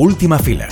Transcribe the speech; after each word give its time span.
Última 0.00 0.38
fila. 0.38 0.68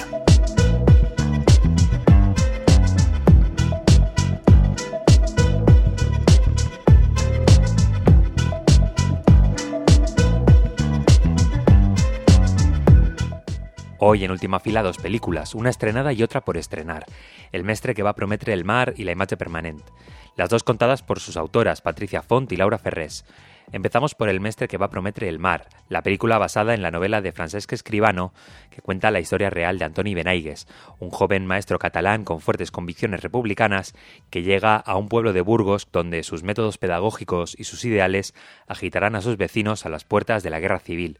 Hoy 13.99 14.23
en 14.23 14.31
última 14.31 14.61
fila 14.61 14.85
dos 14.85 14.99
películas, 14.99 15.57
una 15.57 15.71
estrenada 15.71 16.13
y 16.13 16.23
otra 16.23 16.43
por 16.43 16.57
estrenar. 16.57 17.05
El 17.51 17.65
mestre 17.65 17.97
que 17.97 18.05
va 18.05 18.11
a 18.11 18.15
prometer 18.15 18.51
el 18.51 18.65
mar 18.65 18.95
y 18.97 19.03
la 19.03 19.11
imagen 19.11 19.37
permanente. 19.37 19.93
Las 20.37 20.51
dos 20.51 20.63
contadas 20.63 21.03
por 21.03 21.19
sus 21.19 21.37
autoras, 21.37 21.81
Patricia 21.81 22.23
Font 22.23 22.53
y 22.53 22.57
Laura 22.57 22.79
Ferrés. 22.79 23.25
Empezamos 23.73 24.15
por 24.15 24.29
El 24.29 24.41
mestre 24.41 24.69
que 24.69 24.79
va 24.79 24.87
a 24.87 24.91
prometer 24.91 25.25
el 25.25 25.41
mar, 25.41 25.69
la 25.89 26.03
película 26.03 26.39
basada 26.39 26.73
en 26.73 26.83
la 26.83 26.93
novela 26.93 27.21
de 27.21 27.33
Francesc 27.33 27.73
Escribano, 27.73 28.33
que 28.71 28.81
cuenta 28.81 29.11
la 29.11 29.19
historia 29.19 29.51
real 29.51 29.79
de 29.79 29.85
Antoni 29.85 30.15
Benaigues, 30.15 30.69
un 31.01 31.11
joven 31.11 31.47
maestro 31.47 31.81
catalán 31.81 32.25
con 32.25 32.41
fuertes 32.41 32.71
convicciones 32.71 33.23
republicanas 33.23 33.95
que 34.31 34.45
llega 34.45 34.77
a 34.77 34.97
un 34.97 35.09
pueblo 35.09 35.33
de 35.33 35.41
Burgos 35.41 35.89
donde 35.91 36.23
sus 36.23 36.45
métodos 36.45 36.79
pedagógicos 36.79 37.57
y 37.59 37.65
sus 37.65 37.85
ideales 37.85 38.35
agitarán 38.69 39.17
a 39.17 39.21
sus 39.21 39.37
vecinos 39.37 39.85
a 39.85 39.89
las 39.89 40.05
puertas 40.05 40.45
de 40.45 40.51
la 40.51 40.61
guerra 40.61 40.79
civil. 40.79 41.19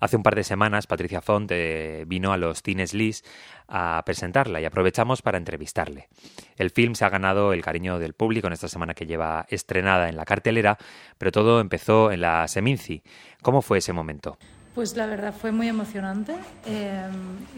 Hace 0.00 0.16
un 0.16 0.22
par 0.22 0.34
de 0.34 0.44
semanas 0.44 0.86
Patricia 0.86 1.20
Font 1.20 1.50
eh, 1.52 2.04
vino 2.06 2.32
a 2.32 2.36
los 2.36 2.62
Cines 2.62 2.94
Lis 2.94 3.24
a 3.68 4.02
presentarla 4.04 4.60
y 4.60 4.64
aprovechamos 4.64 5.22
para 5.22 5.38
entrevistarle. 5.38 6.08
El 6.56 6.70
film 6.70 6.94
se 6.94 7.04
ha 7.04 7.08
ganado 7.08 7.52
el 7.52 7.62
cariño 7.62 7.98
del 7.98 8.14
público 8.14 8.46
en 8.46 8.52
esta 8.52 8.68
semana 8.68 8.94
que 8.94 9.06
lleva 9.06 9.46
estrenada 9.48 10.08
en 10.08 10.16
la 10.16 10.24
cartelera, 10.24 10.78
pero 11.18 11.32
todo 11.32 11.60
empezó 11.60 12.10
en 12.10 12.20
la 12.20 12.46
Seminci. 12.48 13.02
¿Cómo 13.42 13.62
fue 13.62 13.78
ese 13.78 13.92
momento? 13.92 14.38
Pues 14.74 14.96
la 14.96 15.06
verdad 15.06 15.34
fue 15.34 15.52
muy 15.52 15.68
emocionante. 15.68 16.34
Eh, 16.66 17.02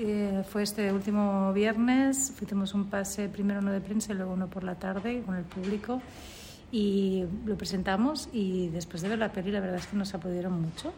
eh, 0.01 0.43
fue 0.49 0.65
este 0.65 0.93
último 0.93 1.53
viernes, 1.53 2.33
hicimos 2.41 2.75
un 2.75 2.91
pase 2.91 3.29
primero 3.29 3.61
uno 3.61 3.71
de 3.71 3.81
prensa 3.81 4.13
y 4.13 4.17
luego 4.17 4.33
uno 4.33 4.49
por 4.49 4.65
la 4.65 4.75
tarde 4.75 5.23
con 5.25 5.37
el 5.37 5.45
público 5.45 6.03
y 6.73 7.25
lo 7.47 7.57
presentamos 7.57 8.29
y 8.33 8.69
después 8.71 9.01
de 9.03 9.09
ver 9.09 9.19
la 9.19 9.31
peli 9.31 9.53
la 9.53 9.61
verdad 9.61 9.77
es 9.77 9.87
que 9.87 9.97
nos 9.97 10.13
aplaudieron 10.13 10.61
mucho. 10.61 10.93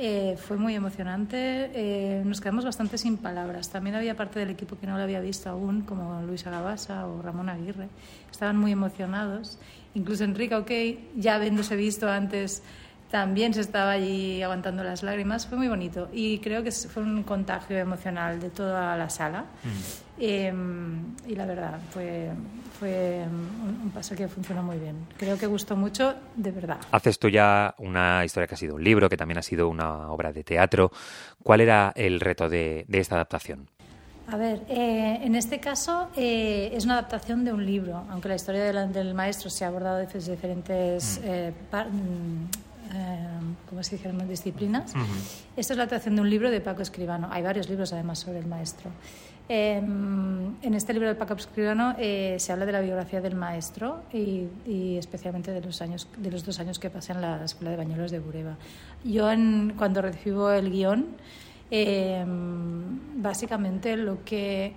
Eh, 0.00 0.36
fue 0.38 0.56
muy 0.56 0.76
emocionante. 0.76 1.70
Eh, 1.74 2.22
nos 2.24 2.40
quedamos 2.40 2.64
bastante 2.64 2.96
sin 2.98 3.16
palabras. 3.16 3.68
También 3.68 3.96
había 3.96 4.14
parte 4.16 4.38
del 4.38 4.50
equipo 4.50 4.78
que 4.78 4.86
no 4.86 4.96
lo 4.96 5.02
había 5.02 5.20
visto 5.20 5.50
aún, 5.50 5.80
como 5.80 6.22
Luisa 6.22 6.52
Gabasa 6.52 7.04
o 7.08 7.20
Ramón 7.20 7.48
Aguirre. 7.48 7.88
Estaban 8.30 8.56
muy 8.56 8.70
emocionados. 8.70 9.58
Incluso 9.94 10.22
Enrique, 10.22 10.54
ok, 10.54 10.70
ya 11.16 11.34
habiéndose 11.34 11.74
visto 11.74 12.08
antes, 12.08 12.62
también 13.10 13.54
se 13.54 13.62
estaba 13.62 13.92
allí 13.92 14.42
aguantando 14.42 14.84
las 14.84 15.02
lágrimas. 15.02 15.46
Fue 15.46 15.56
muy 15.56 15.68
bonito 15.68 16.08
y 16.12 16.38
creo 16.38 16.62
que 16.62 16.70
fue 16.70 17.02
un 17.02 17.22
contagio 17.22 17.78
emocional 17.78 18.38
de 18.38 18.50
toda 18.50 18.96
la 18.96 19.08
sala. 19.08 19.46
Em, 20.18 21.14
y 21.26 21.34
la 21.34 21.46
verdad, 21.46 21.78
fue, 21.90 22.30
fue 22.78 23.24
un 23.24 23.90
paso 23.90 24.14
que 24.14 24.28
funcionó 24.28 24.62
muy 24.62 24.78
bien. 24.78 25.06
Creo 25.16 25.38
que 25.38 25.46
gustó 25.46 25.74
mucho, 25.74 26.14
de 26.36 26.50
verdad. 26.50 26.78
Haces 26.90 27.18
tú 27.18 27.28
ya 27.28 27.74
una 27.78 28.24
historia 28.24 28.46
que 28.46 28.54
ha 28.54 28.58
sido 28.58 28.74
un 28.74 28.84
libro, 28.84 29.08
que 29.08 29.16
también 29.16 29.38
ha 29.38 29.42
sido 29.42 29.68
una 29.68 30.10
obra 30.10 30.32
de 30.32 30.44
teatro. 30.44 30.90
¿Cuál 31.42 31.62
era 31.62 31.92
el 31.96 32.20
reto 32.20 32.48
de, 32.48 32.84
esta 32.90 33.14
adaptación? 33.14 33.68
A 34.30 34.36
ver, 34.36 34.60
eh, 34.68 35.20
en 35.22 35.34
este 35.34 35.58
caso 35.58 36.10
eh, 36.14 36.70
es 36.74 36.84
una 36.84 36.94
adaptación 36.98 37.46
de 37.46 37.52
un 37.54 37.64
libro, 37.64 38.04
aunque 38.10 38.28
la 38.28 38.34
historia 38.34 38.64
del, 38.64 39.14
maestro 39.14 39.48
se 39.48 39.64
ha 39.64 39.68
abordado 39.68 39.96
desde 39.96 40.32
diferentes 40.32 41.22
mm. 41.24 42.67
Eh, 42.94 43.28
¿cómo 43.68 43.82
se 43.82 43.96
dice? 43.96 44.12
disciplinas. 44.28 44.94
Esta 45.56 45.72
es 45.72 45.76
la 45.76 45.84
adaptación 45.84 46.16
de 46.16 46.22
un 46.22 46.30
libro 46.30 46.50
de 46.50 46.60
Paco 46.60 46.82
Escribano. 46.82 47.28
Hay 47.30 47.42
varios 47.42 47.68
libros 47.68 47.92
además 47.92 48.18
sobre 48.18 48.38
el 48.38 48.46
maestro. 48.46 48.90
Em, 49.50 50.56
en 50.60 50.74
este 50.74 50.92
libro 50.92 51.08
del 51.08 51.16
Paco 51.16 51.32
Escribano 51.32 51.94
eh, 51.98 52.36
se 52.38 52.52
habla 52.52 52.66
de 52.66 52.72
la 52.72 52.82
biografía 52.82 53.22
del 53.22 53.34
maestro 53.34 54.02
y, 54.12 54.96
especialmente 54.98 55.52
de 55.52 55.62
los, 55.62 55.80
años, 55.80 56.06
de 56.18 56.30
los 56.30 56.44
dos 56.44 56.60
años 56.60 56.78
que 56.78 56.90
pasé 56.90 57.12
en 57.12 57.22
la 57.22 57.42
Escuela 57.42 57.70
de 57.70 57.78
Bañuelos 57.78 58.10
de 58.10 58.18
Bureba. 58.18 58.56
Yo 59.04 59.26
cuando 59.78 60.02
recibo 60.02 60.50
el 60.50 60.70
guion, 60.70 61.06
em, 61.70 63.22
básicamente 63.22 63.96
lo 63.96 64.22
que 64.22 64.74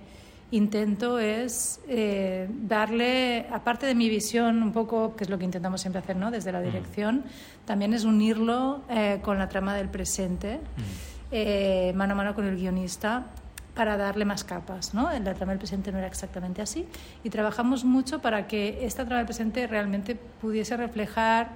intento 0.52 1.18
es 1.18 1.80
eh, 1.88 2.48
darle, 2.48 3.46
aparte 3.50 3.86
de 3.86 3.94
mi 3.94 4.08
visión 4.08 4.62
un 4.62 4.72
poco, 4.72 5.16
que 5.16 5.24
es 5.24 5.30
lo 5.30 5.38
que 5.38 5.44
intentamos 5.44 5.80
siempre 5.80 6.00
hacer 6.00 6.16
¿no? 6.16 6.30
desde 6.30 6.52
la 6.52 6.60
mm. 6.60 6.64
dirección, 6.64 7.24
también 7.64 7.92
es 7.94 8.04
unirlo 8.04 8.82
eh, 8.88 9.18
con 9.22 9.38
la 9.38 9.48
trama 9.48 9.74
del 9.74 9.88
presente, 9.88 10.60
mm. 10.76 11.96
mano 11.96 12.12
a 12.12 12.16
mano 12.16 12.34
con 12.34 12.46
el 12.46 12.56
guionista 12.56 13.26
para 13.74 13.96
darle 13.96 14.24
más 14.24 14.44
capas. 14.44 14.94
¿no? 14.94 15.10
La 15.10 15.34
trama 15.34 15.52
del 15.52 15.58
presente 15.58 15.90
no 15.90 15.98
era 15.98 16.06
exactamente 16.06 16.62
así 16.62 16.86
y 17.24 17.30
trabajamos 17.30 17.84
mucho 17.84 18.20
para 18.20 18.46
que 18.46 18.84
esta 18.84 19.04
trama 19.04 19.18
del 19.18 19.26
presente 19.26 19.66
realmente 19.66 20.14
pudiese 20.14 20.76
reflejar 20.76 21.50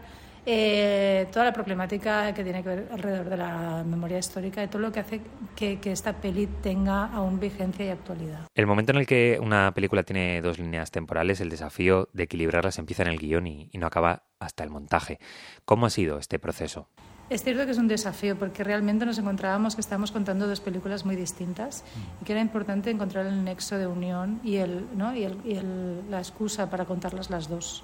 eh, 0.47 1.27
toda 1.33 1.45
la 1.45 1.53
problemática 1.53 2.33
que 2.33 2.45
tiene 2.45 2.63
que 2.63 2.69
ver 2.69 2.89
alrededor 2.93 3.29
de 3.29 3.37
la 3.37 3.85
memoria 3.85 4.19
histórica 4.19 4.63
y 4.63 4.69
todo 4.69 4.81
lo 4.81 4.93
que 4.93 5.01
hace 5.01 5.21
que, 5.55 5.79
esta 5.85 6.15
peli 6.15 6.47
tenga 6.63 7.07
aún 7.07 7.39
vigencia 7.39 7.85
y 7.85 7.89
actualidad. 7.89 8.47
El 8.55 8.67
momento 8.67 8.93
en 8.93 8.99
el 8.99 9.07
que 9.07 9.39
una 9.41 9.73
película 9.75 10.03
tiene 10.03 10.41
dos 10.41 10.59
líneas 10.59 10.91
temporales, 10.91 11.41
el 11.41 11.51
desafío 11.51 12.09
de 12.13 12.25
equilibrarlas 12.25 12.79
empieza 12.79 13.03
en 13.03 13.09
el 13.09 13.19
guion 13.19 13.47
y 13.47 13.71
no 13.75 13.87
acaba 13.87 14.23
hasta 14.39 14.65
el 14.65 14.71
montaje. 14.71 15.19
¿Cómo 15.65 15.87
ha 15.87 15.91
sido 15.91 16.19
este 16.19 16.39
proceso? 16.39 16.89
Es 17.29 17.43
cierto 17.43 17.65
que 17.65 17.73
es 17.73 17.79
un 17.79 17.89
desafío 17.89 18.39
porque 18.39 18.63
realmente 18.63 19.05
nos 19.05 19.19
encontrábamos 19.19 19.75
que 19.75 19.81
estábamos 19.81 20.13
contando 20.13 20.47
dos 20.47 20.61
películas 20.61 21.05
muy 21.05 21.17
distintas 21.17 21.83
y 22.23 22.25
que 22.25 22.33
era 22.33 22.41
importante 22.41 22.89
encontrar 22.89 23.27
el 23.27 23.43
nexo 23.43 23.79
de 23.79 23.89
unión 23.89 24.41
y, 24.45 24.57
el, 24.57 24.87
¿no? 24.97 25.15
y, 25.17 25.27
la 26.09 26.19
excusa 26.19 26.71
para 26.71 26.85
contarlas 26.85 27.29
las 27.29 27.49
dos. 27.49 27.83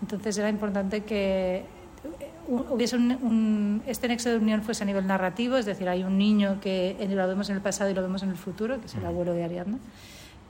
Entonces 0.00 0.38
era 0.38 0.48
importante 0.48 1.04
que 1.04 1.66
hubiese 2.48 2.96
un, 2.96 3.82
este 3.86 4.08
nexo 4.08 4.30
de 4.30 4.36
unión 4.36 4.62
fuese 4.62 4.82
a 4.82 4.86
nivel 4.86 5.06
narrativo, 5.06 5.56
es 5.56 5.66
decir, 5.66 5.88
hay 5.88 6.02
un 6.02 6.18
niño 6.18 6.58
que 6.60 6.96
lo 7.08 7.28
vemos 7.28 7.48
en 7.50 7.56
el 7.56 7.62
pasado 7.62 7.90
y 7.90 7.94
lo 7.94 8.02
vemos 8.02 8.22
en 8.22 8.30
el 8.30 8.36
futuro, 8.36 8.80
que 8.80 8.86
es 8.86 8.94
el 8.94 9.04
abuelo 9.04 9.32
de 9.32 9.44
Ariadna, 9.44 9.78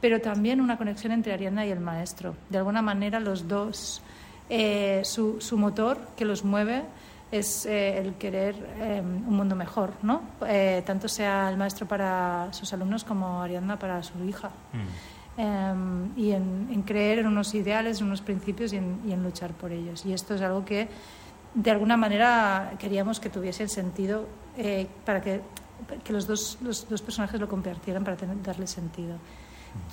pero 0.01 0.21
también 0.21 0.61
una 0.61 0.79
conexión 0.79 1.13
entre 1.13 1.33
Ariadna 1.33 1.67
y 1.67 1.71
el 1.71 1.81
maestro. 1.81 2.35
De 2.49 2.59
alguna 2.59 2.83
manera 2.83 3.21
los 3.21 3.49
dos, 3.49 4.03
eh, 4.49 5.03
su, 5.05 5.41
su 5.41 5.59
motor 5.59 5.99
que 6.17 6.25
los 6.25 6.45
mueve, 6.45 6.85
es 7.31 7.65
eh, 7.67 7.99
el 7.99 8.15
querer 8.15 8.57
eh, 8.81 9.01
un 9.01 9.37
mundo 9.37 9.55
mejor, 9.55 9.93
¿no? 10.03 10.23
Eh, 10.47 10.83
tanto 10.85 11.09
sea 11.09 11.49
el 11.49 11.57
maestro 11.57 11.87
para 11.87 12.49
sus 12.53 12.73
alumnos 12.73 13.05
como 13.05 13.41
Ariadna 13.41 13.79
para 13.79 14.03
su 14.03 14.23
hija. 14.25 14.51
Mm. 14.73 15.41
Em, 15.41 16.19
y 16.19 16.33
en, 16.33 16.83
creer 16.83 17.21
en 17.21 17.27
unos 17.27 17.55
ideales, 17.55 18.01
en 18.01 18.09
unos 18.09 18.21
principios 18.21 18.73
y 18.73 18.77
en, 18.77 19.23
luchar 19.23 19.53
por 19.53 19.71
ellos. 19.71 20.05
Y 20.05 20.13
esto 20.13 20.35
es 20.35 20.43
algo 20.43 20.65
que 20.65 20.89
de 21.55 21.71
alguna 21.71 21.97
manera 21.97 22.75
queríamos 22.79 23.21
que 23.21 23.31
tuviese 23.31 23.65
el 23.65 23.71
sentido 23.71 24.27
para 25.05 25.21
que, 25.21 25.41
que 26.05 26.13
los, 26.13 26.27
dos, 26.27 26.59
los, 26.63 26.89
dos 26.89 27.03
personajes 27.03 27.41
lo 27.41 27.49
compartieran 27.49 28.05
para 28.05 28.17
darle 28.43 28.67
sentido. 28.67 29.17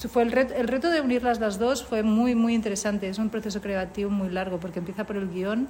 Fue 0.09 0.23
el, 0.23 0.31
reto, 0.31 0.53
el 0.53 0.68
reto 0.68 0.90
de 0.90 1.01
unir 1.01 1.23
las 1.23 1.59
dos 1.59 1.84
fue 1.84 2.03
muy, 2.03 2.35
muy 2.35 2.53
interesante. 2.53 3.09
Es 3.09 3.19
un 3.19 3.29
proceso 3.29 3.62
creativo 3.62 4.09
muy 4.09 4.29
largo 4.29 4.59
porque 4.59 4.79
empieza 4.79 5.06
por 5.06 5.18
el 5.18 5.29
guion, 5.29 5.68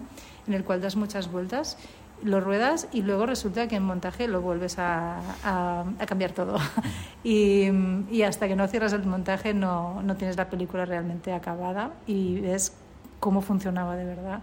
en 0.47 0.53
el 0.53 0.63
cual 0.63 0.81
das 0.81 0.95
muchas 0.95 1.31
vueltas, 1.31 1.77
lo 2.23 2.39
ruedas 2.39 2.87
y 2.91 3.01
luego 3.03 3.25
resulta 3.25 3.67
que 3.67 3.75
en 3.75 3.83
montaje 3.83 4.27
lo 4.27 4.41
vuelves 4.41 4.79
a, 4.79 5.19
a, 5.43 6.05
cambiar 6.05 6.31
todo. 6.31 6.57
y, 7.23 7.69
y, 8.09 8.23
hasta 8.23 8.47
que 8.47 8.55
no 8.55 8.67
cierras 8.67 8.93
el 8.93 9.05
montaje 9.05 9.53
no, 9.53 10.01
no 10.01 10.15
tienes 10.15 10.37
la 10.37 10.49
película 10.49 10.85
realmente 10.85 11.33
acabada 11.33 11.91
y 12.05 12.39
ves 12.41 12.73
cómo 13.19 13.41
funcionaba 13.41 13.95
de 13.95 14.05
verdad 14.05 14.41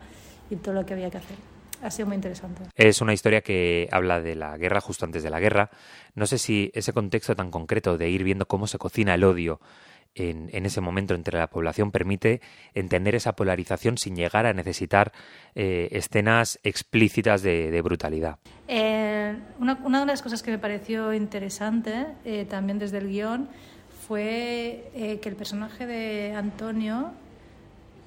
y 0.50 0.56
todo 0.56 0.74
lo 0.74 0.86
que 0.86 0.94
había 0.94 1.10
que 1.10 1.18
hacer 1.18 1.36
ha 1.82 1.90
sido 1.90 2.06
muy 2.06 2.14
interesante. 2.14 2.62
Es 2.76 3.02
una 3.02 3.12
historia 3.12 3.42
que 3.42 3.88
habla 3.92 4.20
de 4.22 4.34
la 4.34 4.56
guerra 4.56 4.80
justo 4.80 5.04
antes 5.04 5.22
de 5.22 5.28
la 5.28 5.38
guerra. 5.38 5.70
No 6.14 6.26
sé 6.26 6.38
si 6.38 6.70
ese 6.72 6.94
contexto 6.94 7.36
tan 7.36 7.50
concreto 7.50 7.98
de 7.98 8.08
ir 8.08 8.24
viendo 8.24 8.46
cómo 8.46 8.66
se 8.66 8.78
cocina 8.78 9.14
el 9.14 9.24
odio 9.24 9.60
en, 10.14 10.66
ese 10.66 10.80
momento 10.80 11.14
entre 11.14 11.38
la 11.38 11.48
población 11.48 11.90
permite 11.90 12.40
entender 12.74 13.14
esa 13.14 13.34
polarización 13.34 13.98
sin 13.98 14.16
llegar 14.16 14.46
a 14.46 14.52
necesitar 14.52 15.12
eh, 15.54 15.88
escenas 15.92 16.60
explícitas 16.62 17.42
de, 17.42 17.80
brutalidad. 17.82 18.38
Eh, 18.68 19.36
una, 19.58 20.00
de 20.00 20.06
las 20.06 20.22
cosas 20.22 20.42
que 20.42 20.50
me 20.50 20.58
pareció 20.58 21.12
interesante 21.12 22.06
eh, 22.24 22.46
también 22.48 22.78
desde 22.78 22.98
el 22.98 23.08
guion 23.08 23.48
fue 24.06 24.90
que 24.94 25.28
el 25.28 25.34
personaje 25.34 25.86
de 25.86 26.34
Antonio 26.34 27.12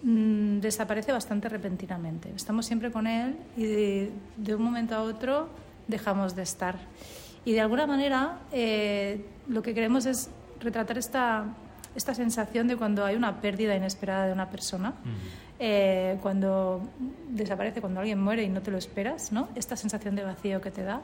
Mm, 0.04 0.60
desaparece 0.60 1.12
bastante 1.12 1.50
repentinamente. 1.50 2.32
Estamos 2.36 2.66
siempre 2.66 2.92
con 2.92 3.08
él 3.08 3.36
y 3.56 3.66
de, 3.66 4.56
un 4.56 4.62
momento 4.62 4.96
a 4.96 5.02
otro 5.02 5.50
dejamos 5.88 6.36
de 6.36 6.44
estar. 6.44 6.76
Y 7.46 7.54
de 7.54 7.62
alguna 7.62 7.88
manera 7.88 8.40
eh, 8.52 9.26
lo 9.48 9.62
que 9.64 9.74
queremos 9.74 10.06
es 10.06 10.30
retratar 10.60 10.98
esta, 10.98 11.46
esta 11.96 12.14
sensación 12.14 12.68
de 12.68 12.76
cuando 12.76 13.06
hay 13.06 13.16
una 13.16 13.42
pérdida 13.42 13.76
inesperada 13.76 14.28
de 14.28 14.34
una 14.34 14.50
persona, 14.50 14.94
eh, 15.60 16.20
cuando 16.22 16.82
desaparece, 17.30 17.82
cuando 17.82 18.00
alguien 18.02 18.22
muere 18.22 18.44
y 18.44 18.50
no 18.50 18.62
te 18.62 18.70
lo 18.70 18.78
esperas, 18.78 19.32
¿no? 19.32 19.48
esta 19.56 19.76
sensación 19.76 20.16
de 20.16 20.24
vacío 20.24 20.62
que 20.62 20.70
te 20.70 20.84
da, 20.84 21.02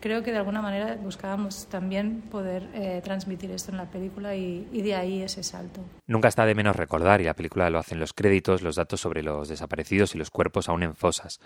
creo 0.00 0.22
que 0.22 0.32
de 0.32 0.38
alguna 0.38 0.62
manera 0.62 0.96
buscábamos 0.96 1.66
también 1.66 2.22
poder 2.22 2.68
eh, 2.74 3.00
transmitir 3.02 3.50
esto 3.50 3.70
en 3.70 3.78
la 3.78 3.86
película 3.86 4.34
y, 4.34 4.68
y, 4.72 4.82
de 4.82 4.94
ahí 4.94 5.22
ese 5.22 5.42
salto. 5.42 5.80
Nunca 6.06 6.28
está 6.28 6.46
de 6.46 6.54
menos 6.54 6.76
recordar, 6.76 7.20
y 7.20 7.24
la 7.24 7.34
película 7.34 7.70
lo 7.70 7.78
hacen 7.78 7.98
los 7.98 8.12
créditos, 8.12 8.62
los 8.62 8.76
datos 8.76 9.00
sobre 9.00 9.22
los 9.22 9.48
desaparecidos 9.48 10.14
y 10.14 10.18
los 10.18 10.30
cuerpos 10.30 10.68
aún 10.68 10.82
en 10.82 10.94
fosas. 10.94 11.40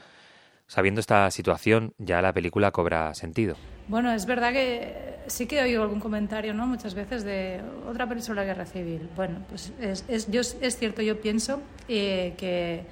Sabiendo 0.70 1.00
esta 1.00 1.28
situación, 1.32 1.94
ya 1.98 2.22
la 2.22 2.32
película 2.32 2.70
cobra 2.70 3.12
sentido. 3.14 3.56
Bueno, 3.88 4.12
es 4.12 4.24
verdad 4.24 4.52
que 4.52 5.16
sí 5.26 5.46
que 5.46 5.58
he 5.58 5.62
oído 5.64 5.82
algún 5.82 5.98
comentario, 5.98 6.54
¿no? 6.54 6.64
Muchas 6.68 6.94
veces 6.94 7.24
de 7.24 7.60
otra 7.88 8.08
persona 8.08 8.42
de 8.42 8.46
la 8.46 8.54
guerra 8.54 8.66
civil. 8.66 9.08
Bueno, 9.16 9.40
pues 9.48 9.72
es, 9.80 10.04
es, 10.06 10.30
yo, 10.30 10.40
es 10.42 10.76
cierto, 10.78 11.02
yo 11.02 11.20
pienso 11.20 11.60
eh, 11.88 12.34
que 12.38 12.84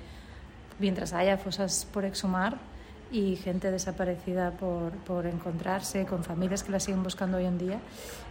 mientras 0.80 1.12
haya 1.12 1.38
fosas 1.38 1.86
por 1.92 2.04
exhumar 2.04 2.58
y 3.10 3.36
gente 3.36 3.70
desaparecida 3.70 4.50
por, 4.52 4.92
por 4.98 5.26
encontrarse, 5.26 6.04
con 6.06 6.24
familias 6.24 6.62
que 6.62 6.72
la 6.72 6.80
siguen 6.80 7.02
buscando 7.02 7.38
hoy 7.38 7.46
en 7.46 7.58
día, 7.58 7.80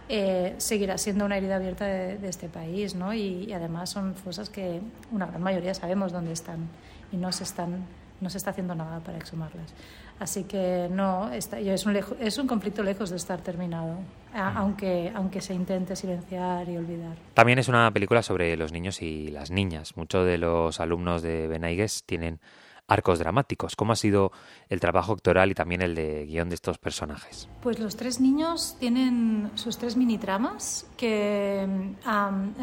eh, 0.08 0.54
seguirá 0.58 0.98
siendo 0.98 1.24
una 1.24 1.36
herida 1.36 1.56
abierta 1.56 1.86
de, 1.86 2.18
de 2.18 2.28
este 2.28 2.48
país, 2.48 2.94
¿no? 2.94 3.12
Y, 3.12 3.44
y 3.44 3.52
además 3.52 3.90
son 3.90 4.14
fosas 4.14 4.50
que 4.50 4.80
una 5.12 5.26
gran 5.26 5.42
mayoría 5.42 5.74
sabemos 5.74 6.12
dónde 6.12 6.32
están 6.32 6.68
y 7.12 7.16
no 7.16 7.32
se 7.32 7.44
están 7.44 7.84
no 8.20 8.30
se 8.30 8.38
está 8.38 8.50
haciendo 8.50 8.74
nada 8.74 9.00
para 9.00 9.18
exhumarlas. 9.18 9.74
Así 10.18 10.44
que 10.44 10.88
no, 10.90 11.32
está, 11.32 11.60
es, 11.60 11.86
un 11.86 11.92
lejo, 11.92 12.16
es 12.18 12.38
un 12.38 12.46
conflicto 12.48 12.82
lejos 12.82 13.10
de 13.10 13.16
estar 13.16 13.40
terminado, 13.40 13.98
a, 14.34 14.58
aunque, 14.58 15.12
aunque 15.14 15.40
se 15.40 15.54
intente 15.54 15.94
silenciar 15.94 16.68
y 16.68 16.76
olvidar. 16.76 17.16
También 17.34 17.58
es 17.58 17.68
una 17.68 17.90
película 17.92 18.22
sobre 18.22 18.56
los 18.56 18.72
niños 18.72 19.00
y 19.02 19.28
las 19.28 19.50
niñas. 19.50 19.96
Muchos 19.96 20.26
de 20.26 20.38
los 20.38 20.80
alumnos 20.80 21.22
de 21.22 21.46
Benaigues 21.46 22.02
tienen 22.04 22.40
arcos 22.88 23.18
dramáticos. 23.18 23.76
¿Cómo 23.76 23.92
ha 23.92 23.96
sido 23.96 24.32
el 24.68 24.80
trabajo 24.80 25.12
actoral 25.12 25.50
y 25.50 25.54
también 25.54 25.82
el 25.82 25.94
de 25.94 26.24
guion 26.26 26.48
de 26.48 26.56
estos 26.56 26.78
personajes? 26.78 27.48
Pues 27.62 27.78
los 27.78 27.96
tres 27.96 28.18
niños 28.20 28.76
tienen 28.80 29.52
sus 29.54 29.78
tres 29.78 29.96
mini 29.96 30.18
tramas 30.18 30.86
que 30.96 31.94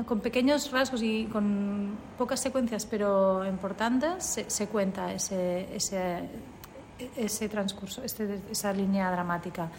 con 0.06 0.20
pequeños 0.20 0.72
rasgos 0.72 1.02
y 1.04 1.26
con 1.26 1.98
pocas 2.18 2.42
secuencias 2.42 2.86
pero 2.86 3.46
importantes 3.46 4.26
se, 4.26 4.50
se 4.50 4.68
cuenta 4.68 5.14
ese, 5.14 5.74
ese, 5.76 6.28
ese 7.16 7.48
transcurso, 7.48 8.04
este, 8.04 8.42
esa 8.52 8.74
línea 8.74 9.12
dramática. 9.12 9.70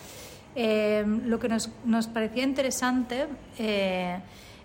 Eh, 0.59 1.05
lo 1.25 1.39
que 1.39 1.49
nos, 1.49 1.69
nos 1.85 2.07
parecía 2.07 2.43
interesante 2.43 3.27
eh, 3.59 4.19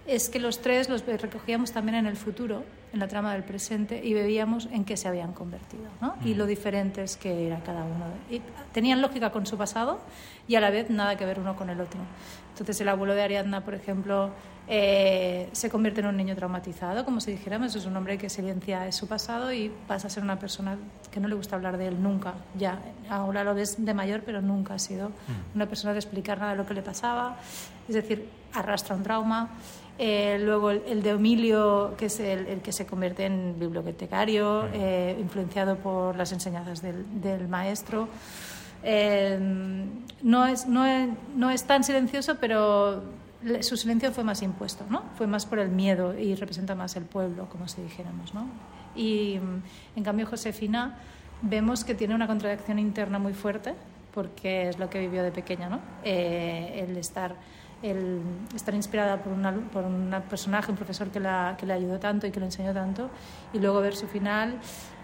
es 0.08 0.30
que 0.30 0.40
los 0.40 0.62
tres 0.62 0.90
los 0.90 1.06
recogíamos 1.06 1.72
también 1.72 1.96
en 1.96 2.06
el 2.06 2.16
futuro, 2.16 2.64
en 2.92 3.00
la 3.00 3.08
trama 3.08 3.34
del 3.34 3.44
presente, 3.44 4.02
y 4.04 4.14
veíamos 4.14 4.68
en 4.72 4.84
qué 4.84 4.98
se 4.98 5.08
habían 5.08 5.34
convertido, 5.34 5.84
¿no? 6.02 6.16
y 6.26 6.34
lo 6.34 6.46
diferentes 6.46 7.18
que 7.18 7.48
era 7.48 7.60
cada 7.62 7.84
uno. 7.84 8.06
Y 8.30 8.42
tenían 8.74 9.02
lógica 9.02 9.32
con 9.32 9.46
su 9.46 9.58
pasado 9.58 10.00
y 10.48 10.56
a 10.56 10.60
la 10.60 10.70
vez 10.70 10.90
nada 10.90 11.16
que 11.16 11.26
ver 11.26 11.40
uno 11.40 11.56
con 11.56 11.70
el 11.70 11.80
otro. 11.80 12.00
Entonces 12.50 12.82
el 12.82 12.90
abuelo 12.90 13.16
de 13.16 13.22
Ariadna, 13.22 13.64
por 13.64 13.74
ejemplo, 13.74 14.32
eh, 14.68 15.50
se 15.52 15.70
convierte 15.70 16.02
en 16.02 16.08
un 16.08 16.18
niño 16.18 16.36
traumatizado, 16.36 17.06
como 17.06 17.22
si 17.22 17.32
dijéramos, 17.32 17.76
es 17.76 17.86
un 17.86 17.96
hombre 17.96 18.18
que 18.18 18.30
silencia 18.30 18.92
su 18.92 19.08
pasado 19.08 19.54
y 19.54 19.72
pasa 19.88 20.08
a 20.08 20.10
ser 20.10 20.24
una 20.24 20.40
persona 20.40 20.78
que 21.12 21.20
no 21.20 21.28
le 21.28 21.36
gusta 21.36 21.56
hablar 21.56 21.78
de 21.78 21.88
él 21.88 22.02
nunca, 22.02 22.34
ya. 22.58 22.80
Ahora 23.10 23.44
lo 23.44 23.54
ves 23.56 23.84
de 23.84 23.94
mayor, 23.94 24.22
pero 24.26 24.42
nunca 24.42 24.74
ha 24.74 24.80
sido 24.80 25.12
una 25.56 25.68
persona 25.68 25.94
de 25.94 26.00
explicar 26.00 26.40
nada 26.40 26.52
de 26.52 26.58
lo 26.58 26.66
que 26.66 26.74
le 26.74 26.82
pasaba, 26.82 27.38
es 27.88 27.96
decir, 27.96 28.30
arrastra 28.54 28.96
un 28.96 29.04
trauma. 29.04 29.50
Eh, 29.98 30.40
luego 30.42 30.72
el, 30.72 30.82
el, 30.88 31.04
de 31.04 31.12
Emilio, 31.12 31.94
que 31.98 32.08
es 32.08 32.20
el, 32.20 32.48
el, 32.48 32.62
que 32.62 32.72
se 32.72 32.86
convierte 32.86 33.26
en 33.26 33.60
bibliotecario, 33.60 34.68
eh, 34.74 35.16
influenciado 35.20 35.76
por 35.76 36.16
las 36.16 36.32
enseñanzas 36.32 36.82
del, 36.82 37.22
del 37.22 37.48
maestro. 37.48 38.08
Eh, 38.84 39.38
no, 40.24 40.46
es, 40.48 40.66
no, 40.66 40.86
es, 40.86 41.10
no 41.36 41.52
es 41.52 41.64
tan 41.66 41.84
silencioso, 41.84 42.38
pero 42.40 43.04
su 43.62 43.78
silencio 43.78 44.12
fue 44.12 44.24
más 44.24 44.42
impuesto, 44.42 44.86
¿no? 44.90 45.04
Fue 45.18 45.28
más 45.28 45.46
por 45.46 45.60
el 45.60 45.70
miedo 45.70 46.18
y 46.18 46.36
representa 46.36 46.74
más 46.74 46.96
el 46.96 47.04
pueblo, 47.04 47.48
como 47.50 47.68
si 47.68 47.82
dijéramos, 47.82 48.34
¿no? 48.34 48.48
Y 48.96 49.40
en 49.96 50.04
cambio 50.04 50.26
Josefina 50.26 50.98
vemos 51.42 51.84
que 51.84 51.96
tiene 51.96 52.16
una 52.16 52.28
contradicción 52.28 52.80
interna 52.80 53.20
muy 53.20 53.34
fuerte, 53.34 53.74
porque 54.14 54.70
es 54.70 54.80
lo 54.80 54.90
que 54.90 55.00
vivió 55.00 55.24
de 55.24 55.32
pequeña, 55.32 55.70
¿no? 55.70 55.80
Eh, 56.04 56.86
el 56.88 56.98
estar 56.98 57.36
estar 57.84 58.74
inspirada 58.74 59.18
por, 59.18 59.34
un 59.34 60.16
personaje, 60.30 60.72
un 60.72 60.78
profesor 60.78 61.10
que 61.10 61.20
la, 61.20 61.58
ayudó 61.70 62.00
tanto 62.00 62.28
y 62.28 62.32
que 62.32 62.40
le 62.40 62.48
enseñó 62.48 62.74
tanto, 62.74 63.10
y 63.54 63.60
luego 63.60 63.82
ver 63.82 63.96
su 63.96 64.08
final, 64.08 64.60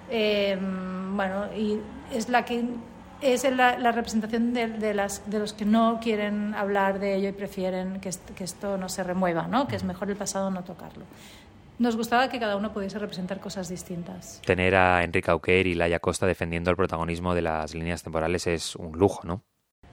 eh, 0.09 0.57
bueno, 0.59 1.53
y 1.53 1.79
es 2.13 2.29
la 2.29 3.91
representación 3.91 4.53
de, 4.53 4.93
los 4.93 5.53
que 5.53 5.65
no 5.65 5.99
quieren 6.01 6.53
hablar 6.55 6.99
de 6.99 7.15
ello 7.15 7.29
y 7.29 7.33
prefieren 7.33 7.99
que, 7.99 8.11
que 8.35 8.43
esto 8.43 8.77
no 8.77 8.89
se 8.89 9.03
remueva, 9.03 9.47
¿no? 9.47 9.67
que 9.67 9.75
es 9.75 9.83
mejor 9.83 10.09
el 10.09 10.15
pasado 10.15 10.51
no 10.51 10.63
tocarlo. 10.63 11.05
Nos 11.79 11.95
gustaba 11.95 12.27
que 12.27 12.39
cada 12.39 12.55
uno 12.55 12.73
pudiese 12.73 12.97
representar 12.97 13.39
cosas 13.39 13.69
distintas. 13.69 14.41
Tener 14.43 14.75
a 14.75 15.03
Enrique 15.03 15.29
Auquer 15.29 15.67
y 15.67 15.75
Laia 15.75 15.99
Costa 15.99 16.25
defendiendo 16.25 16.71
el 16.71 16.75
protagonismo 16.75 17.35
de 17.35 17.43
las 17.43 17.75
líneas 17.75 18.01
temporales 18.01 18.47
es 18.47 18.75
un 18.75 18.97
lujo, 18.97 19.21
¿no? 19.27 19.43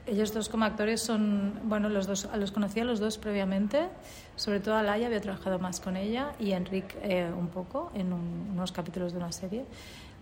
Ellos 0.07 0.35
dos 0.35 0.51
como 0.51 0.67
actores 0.67 1.01
son, 1.01 1.61
bueno, 1.65 1.89
los 1.89 2.07
dos, 2.07 2.29
los 2.37 2.53
conocía 2.53 2.83
a 2.83 2.87
los 2.87 3.01
dos 3.01 3.17
previamente, 3.17 3.89
sobre 4.37 4.61
todo 4.61 4.75
a 4.75 4.83
Laia 4.83 5.07
había 5.07 5.21
trabajado 5.21 5.59
más 5.59 5.81
con 5.81 5.97
ella 5.97 6.33
y 6.39 6.53
a 6.53 6.59
Enrique 6.59 6.95
eh, 7.03 7.31
un 7.35 7.49
poco 7.49 7.91
en 7.95 8.13
un, 8.13 8.51
unos 8.53 8.71
capítulos 8.71 9.13
de 9.13 9.19
una 9.19 9.33
serie. 9.33 9.65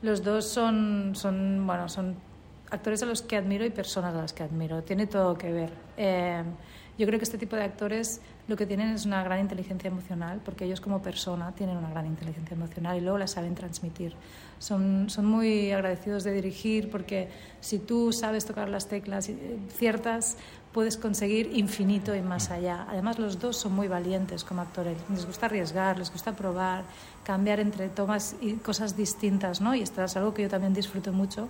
Los 0.02 0.22
dos 0.22 0.46
son, 0.46 1.12
son, 1.14 1.66
bueno, 1.66 1.88
son 1.88 2.14
actores 2.70 3.02
a 3.02 3.06
los 3.06 3.22
que 3.22 3.36
admiro 3.36 3.64
y 3.64 3.70
personas 3.70 4.14
a 4.14 4.22
las 4.22 4.32
que 4.32 4.42
admiro. 4.42 4.82
Tiene 4.82 5.06
todo 5.06 5.36
que 5.36 5.52
ver. 5.52 5.70
Eh, 5.96 6.42
yo 6.98 7.06
creo 7.06 7.18
que 7.18 7.24
este 7.24 7.38
tipo 7.38 7.56
de 7.56 7.64
actores 7.64 8.20
lo 8.48 8.56
que 8.56 8.66
tienen 8.66 8.88
es 8.88 9.06
una 9.06 9.22
gran 9.22 9.40
inteligencia 9.40 9.88
emocional, 9.88 10.40
porque 10.44 10.64
ellos 10.64 10.80
como 10.80 11.00
persona 11.00 11.52
tienen 11.52 11.76
una 11.76 11.90
gran 11.90 12.06
inteligencia 12.06 12.54
emocional 12.54 12.96
y 12.96 13.00
luego 13.00 13.18
la 13.18 13.26
saben 13.26 13.54
transmitir. 13.54 14.14
Son, 14.58 15.08
son 15.10 15.26
muy 15.26 15.70
agradecidos 15.70 16.24
de 16.24 16.32
dirigir 16.32 16.90
porque 16.90 17.28
si 17.60 17.78
tú 17.78 18.12
sabes 18.12 18.44
tocar 18.44 18.68
las 18.68 18.88
teclas 18.88 19.30
ciertas, 19.76 20.36
puedes 20.72 20.96
conseguir 20.96 21.50
infinito 21.54 22.14
y 22.14 22.22
más 22.22 22.50
allá. 22.50 22.86
Además, 22.88 23.18
los 23.18 23.38
dos 23.38 23.56
son 23.56 23.74
muy 23.74 23.88
valientes 23.88 24.42
como 24.42 24.62
actores. 24.62 24.96
Les 25.10 25.26
gusta 25.26 25.46
arriesgar, 25.46 25.98
les 25.98 26.10
gusta 26.10 26.32
probar, 26.32 26.84
cambiar 27.24 27.60
entre 27.60 27.88
tomas 27.88 28.36
y 28.40 28.54
cosas 28.54 28.96
distintas, 28.96 29.60
¿no? 29.60 29.74
Y 29.74 29.82
esto 29.82 30.02
es 30.02 30.16
algo 30.16 30.34
que 30.34 30.42
yo 30.42 30.48
también 30.48 30.74
disfruto 30.74 31.12
mucho, 31.12 31.48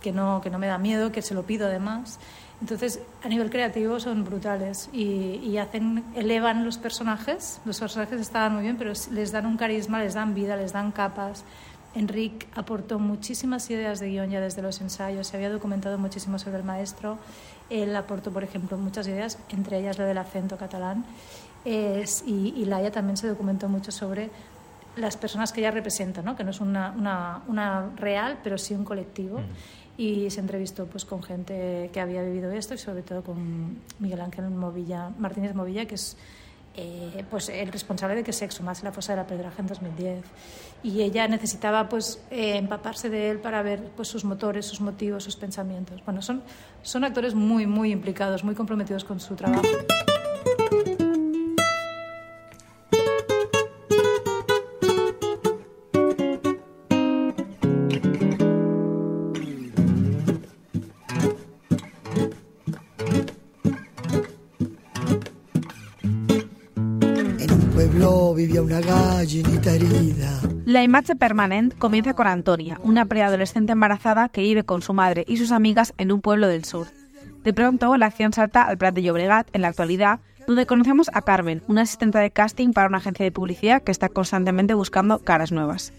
que 0.00 0.12
no, 0.12 0.40
que 0.40 0.50
no 0.50 0.58
me 0.58 0.66
da 0.66 0.78
miedo, 0.78 1.12
que 1.12 1.22
se 1.22 1.34
lo 1.34 1.44
pido 1.44 1.66
además. 1.66 2.18
Entonces, 2.64 2.98
a 3.22 3.28
nivel 3.28 3.50
creativo 3.50 4.00
son 4.00 4.24
brutales 4.24 4.88
y, 4.90 5.38
y, 5.44 5.58
hacen, 5.58 6.02
elevan 6.16 6.64
los 6.64 6.78
personajes. 6.78 7.60
Los 7.66 7.78
personajes 7.78 8.18
estaban 8.18 8.54
muy 8.54 8.62
bien, 8.62 8.78
pero 8.78 8.94
les 9.10 9.32
dan 9.32 9.44
un 9.44 9.58
carisma, 9.58 10.00
les 10.00 10.14
dan 10.14 10.34
vida, 10.34 10.56
les 10.56 10.72
dan 10.72 10.90
capas. 10.90 11.44
Enrique 11.94 12.46
aportó 12.54 12.98
muchísimas 12.98 13.68
ideas 13.68 14.00
de 14.00 14.08
guion 14.08 14.30
ya 14.30 14.40
desde 14.40 14.62
los 14.62 14.80
ensayos, 14.80 15.26
se 15.26 15.36
había 15.36 15.50
documentado 15.50 15.98
muchísimo 15.98 16.38
sobre 16.38 16.56
el 16.56 16.64
maestro. 16.64 17.18
Él 17.68 17.94
aportó, 17.94 18.32
por 18.32 18.44
ejemplo, 18.44 18.78
muchas 18.78 19.06
ideas, 19.08 19.38
entre 19.50 19.80
ellas 19.80 19.98
la 19.98 20.06
del 20.06 20.16
acento 20.16 20.56
catalán. 20.56 21.04
Es, 21.66 22.24
y, 22.26 22.54
y 22.56 22.64
Laia 22.64 22.90
también 22.90 23.18
se 23.18 23.28
documentó 23.28 23.68
mucho 23.68 23.92
sobre 23.92 24.30
las 24.96 25.18
personas 25.18 25.52
que 25.52 25.60
ella 25.60 25.70
representa, 25.70 26.22
¿no? 26.22 26.34
que 26.34 26.44
no 26.44 26.50
es 26.50 26.60
una, 26.60 26.94
una, 26.96 27.42
una 27.46 27.90
real, 27.96 28.38
pero 28.42 28.56
sí 28.56 28.72
un 28.72 28.86
colectivo. 28.86 29.40
Mm 29.40 29.83
y 29.96 30.28
se 30.30 30.40
entrevistó 30.40 30.86
pues 30.86 31.04
con 31.04 31.22
gente 31.22 31.90
que 31.92 32.00
había 32.00 32.22
vivido 32.22 32.50
esto 32.50 32.74
y 32.74 32.78
sobre 32.78 33.02
todo 33.02 33.22
con 33.22 33.78
Miguel 33.98 34.20
Ángel 34.20 34.50
Movilla, 34.50 35.10
Martínez 35.18 35.54
Movilla, 35.54 35.86
que 35.86 35.94
es 35.94 36.16
eh, 36.76 37.24
pues 37.30 37.48
el 37.50 37.70
responsable 37.70 38.16
de 38.16 38.24
que 38.24 38.32
se 38.32 38.44
exhumase 38.44 38.84
la 38.84 38.90
fosa 38.90 39.12
de 39.12 39.18
la 39.18 39.26
Pedraja 39.26 39.62
en 39.62 39.68
2010. 39.68 40.24
Y 40.82 41.02
ella 41.02 41.28
necesitaba 41.28 41.88
pues 41.88 42.20
eh, 42.30 42.56
empaparse 42.56 43.08
de 43.08 43.30
él 43.30 43.38
para 43.38 43.62
ver 43.62 43.90
pues 43.96 44.08
sus 44.08 44.24
motores, 44.24 44.66
sus 44.66 44.80
motivos, 44.80 45.22
sus 45.22 45.36
pensamientos. 45.36 46.04
Bueno, 46.04 46.20
son, 46.20 46.42
son 46.82 47.04
actores 47.04 47.34
muy, 47.34 47.66
muy 47.66 47.92
implicados, 47.92 48.42
muy 48.42 48.56
comprometidos 48.56 49.04
con 49.04 49.20
su 49.20 49.36
trabajo. 49.36 49.62
Vivía 68.34 68.62
una 68.62 68.80
gallinita 68.80 69.72
herida. 69.72 70.40
La 70.66 70.82
imagen 70.82 71.16
permanente 71.18 71.76
comienza 71.76 72.14
con 72.14 72.26
Antonia, 72.26 72.80
una 72.82 73.06
preadolescente 73.06 73.72
embarazada 73.72 74.28
que 74.28 74.42
vive 74.42 74.64
con 74.64 74.82
su 74.82 74.92
madre 74.92 75.24
y 75.26 75.36
sus 75.36 75.52
amigas 75.52 75.94
en 75.98 76.12
un 76.12 76.20
pueblo 76.20 76.48
del 76.48 76.64
sur. 76.64 76.86
De 77.44 77.52
pronto, 77.52 77.96
la 77.96 78.06
acción 78.06 78.32
salta 78.32 78.62
al 78.62 78.78
Prat 78.78 78.94
de 78.94 79.02
Llobregat, 79.02 79.48
en 79.52 79.62
la 79.62 79.68
actualidad, 79.68 80.20
donde 80.46 80.66
conocemos 80.66 81.10
a 81.12 81.22
Carmen, 81.22 81.62
una 81.68 81.82
asistente 81.82 82.18
de 82.18 82.30
casting 82.30 82.72
para 82.72 82.88
una 82.88 82.98
agencia 82.98 83.24
de 83.24 83.32
publicidad 83.32 83.82
que 83.82 83.92
está 83.92 84.08
constantemente 84.08 84.74
buscando 84.74 85.18
caras 85.18 85.52
nuevas. 85.52 85.92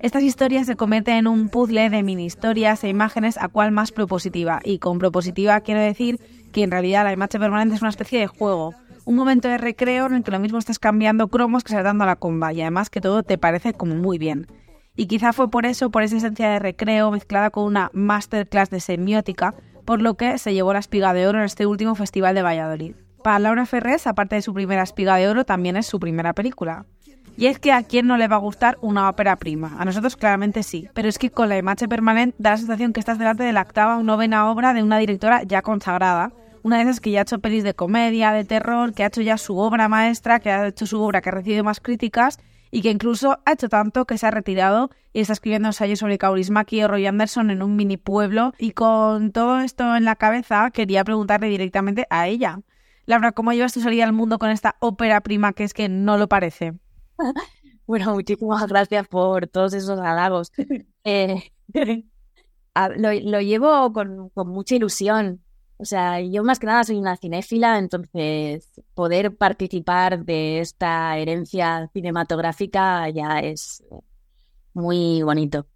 Estas 0.00 0.22
historias 0.22 0.66
se 0.66 0.76
convierten 0.76 1.16
en 1.16 1.26
un 1.26 1.48
puzzle 1.48 1.88
de 1.88 2.02
mini 2.02 2.26
historias 2.26 2.84
e 2.84 2.88
imágenes 2.88 3.38
a 3.38 3.48
cual 3.48 3.72
más 3.72 3.92
propositiva, 3.92 4.60
y 4.62 4.78
con 4.78 4.98
propositiva 4.98 5.60
quiero 5.60 5.80
decir 5.80 6.20
que 6.52 6.62
en 6.62 6.70
realidad 6.70 7.04
la 7.04 7.12
imagen 7.12 7.40
permanente 7.40 7.74
es 7.74 7.80
una 7.80 7.90
especie 7.90 8.20
de 8.20 8.26
juego, 8.26 8.74
un 9.06 9.14
momento 9.14 9.48
de 9.48 9.56
recreo 9.56 10.06
en 10.06 10.14
el 10.14 10.24
que 10.24 10.32
lo 10.32 10.40
mismo 10.40 10.58
estás 10.58 10.80
cambiando 10.80 11.28
cromos 11.28 11.64
que 11.64 11.74
dando 11.74 12.04
a 12.04 12.08
la 12.08 12.16
comba, 12.16 12.52
y 12.52 12.60
además 12.60 12.90
que 12.90 13.00
todo 13.00 13.22
te 13.22 13.38
parece 13.38 13.72
como 13.72 13.94
muy 13.94 14.18
bien. 14.18 14.48
Y 14.96 15.06
quizá 15.06 15.32
fue 15.32 15.48
por 15.48 15.64
eso, 15.64 15.90
por 15.90 16.02
esa 16.02 16.16
esencia 16.16 16.50
de 16.50 16.58
recreo 16.58 17.12
mezclada 17.12 17.50
con 17.50 17.64
una 17.64 17.90
masterclass 17.92 18.68
de 18.68 18.80
semiótica, 18.80 19.54
por 19.84 20.02
lo 20.02 20.16
que 20.16 20.38
se 20.38 20.52
llevó 20.54 20.72
la 20.72 20.80
espiga 20.80 21.14
de 21.14 21.28
oro 21.28 21.38
en 21.38 21.44
este 21.44 21.66
último 21.66 21.94
festival 21.94 22.34
de 22.34 22.42
Valladolid. 22.42 22.96
Para 23.22 23.38
Laura 23.38 23.64
Ferrés, 23.64 24.08
aparte 24.08 24.34
de 24.34 24.42
su 24.42 24.52
primera 24.52 24.82
espiga 24.82 25.16
de 25.16 25.28
oro, 25.28 25.44
también 25.44 25.76
es 25.76 25.86
su 25.86 26.00
primera 26.00 26.32
película. 26.32 26.84
Y 27.36 27.46
es 27.46 27.60
que 27.60 27.70
a 27.70 27.82
quién 27.84 28.08
no 28.08 28.16
le 28.16 28.28
va 28.28 28.36
a 28.36 28.40
gustar 28.40 28.76
una 28.80 29.08
ópera 29.08 29.36
prima. 29.36 29.76
A 29.78 29.84
nosotros 29.84 30.16
claramente 30.16 30.62
sí. 30.62 30.88
Pero 30.94 31.08
es 31.08 31.18
que 31.18 31.30
con 31.30 31.48
la 31.48 31.58
imagen 31.58 31.88
permanente 31.88 32.36
da 32.40 32.50
la 32.50 32.56
sensación 32.56 32.92
que 32.92 33.00
estás 33.00 33.18
delante 33.18 33.44
de 33.44 33.52
la 33.52 33.62
octava 33.62 33.98
o 33.98 34.02
novena 34.02 34.50
obra 34.50 34.72
de 34.72 34.82
una 34.82 34.98
directora 34.98 35.42
ya 35.42 35.62
consagrada. 35.62 36.32
Una 36.66 36.78
de 36.78 36.82
esas 36.82 36.98
que 36.98 37.12
ya 37.12 37.20
ha 37.20 37.22
hecho 37.22 37.38
pelis 37.38 37.62
de 37.62 37.74
comedia, 37.74 38.32
de 38.32 38.44
terror, 38.44 38.92
que 38.92 39.04
ha 39.04 39.06
hecho 39.06 39.20
ya 39.20 39.38
su 39.38 39.56
obra 39.56 39.86
maestra, 39.86 40.40
que 40.40 40.50
ha 40.50 40.66
hecho 40.66 40.84
su 40.84 41.00
obra 41.00 41.20
que 41.20 41.28
ha 41.28 41.32
recibido 41.32 41.62
más 41.62 41.78
críticas 41.78 42.40
y 42.72 42.82
que 42.82 42.90
incluso 42.90 43.38
ha 43.44 43.52
hecho 43.52 43.68
tanto 43.68 44.04
que 44.04 44.18
se 44.18 44.26
ha 44.26 44.32
retirado 44.32 44.90
y 45.12 45.20
está 45.20 45.34
escribiendo 45.34 45.68
ensayos 45.68 46.00
sobre 46.00 46.18
Kaurismäki 46.18 46.82
o 46.82 46.88
Roy 46.88 47.06
Anderson 47.06 47.50
en 47.50 47.62
un 47.62 47.76
mini 47.76 47.98
pueblo. 47.98 48.52
Y 48.58 48.72
con 48.72 49.30
todo 49.30 49.60
esto 49.60 49.94
en 49.94 50.04
la 50.04 50.16
cabeza, 50.16 50.68
quería 50.72 51.04
preguntarle 51.04 51.46
directamente 51.46 52.08
a 52.10 52.26
ella. 52.26 52.58
Laura, 53.04 53.30
¿cómo 53.30 53.52
llevas 53.52 53.72
tu 53.72 53.80
salida 53.80 54.02
al 54.02 54.12
mundo 54.12 54.40
con 54.40 54.50
esta 54.50 54.74
ópera 54.80 55.20
prima 55.20 55.52
que 55.52 55.62
es 55.62 55.72
que 55.72 55.88
no 55.88 56.18
lo 56.18 56.28
parece? 56.28 56.74
Bueno, 57.86 58.14
muchísimas 58.14 58.66
gracias 58.66 59.06
por 59.06 59.46
todos 59.46 59.72
esos 59.72 60.00
halagos. 60.00 60.50
Eh, 61.04 61.52
lo, 62.96 63.40
llevo 63.40 63.92
con, 63.92 64.32
mucha 64.34 64.74
ilusión. 64.74 65.45
O 65.78 65.84
sea, 65.84 66.20
yo 66.20 66.42
más 66.42 66.58
que 66.58 66.66
nada 66.66 66.84
soy 66.84 66.96
una 66.96 67.16
cinéfila, 67.16 67.78
entonces 67.78 68.70
poder 68.94 69.36
participar 69.36 70.24
de 70.24 70.60
esta 70.60 71.18
herencia 71.18 71.90
cinematográfica 71.92 73.08
ya 73.10 73.40
es 73.40 73.84
muy 74.72 75.22
bonito. 75.22 75.66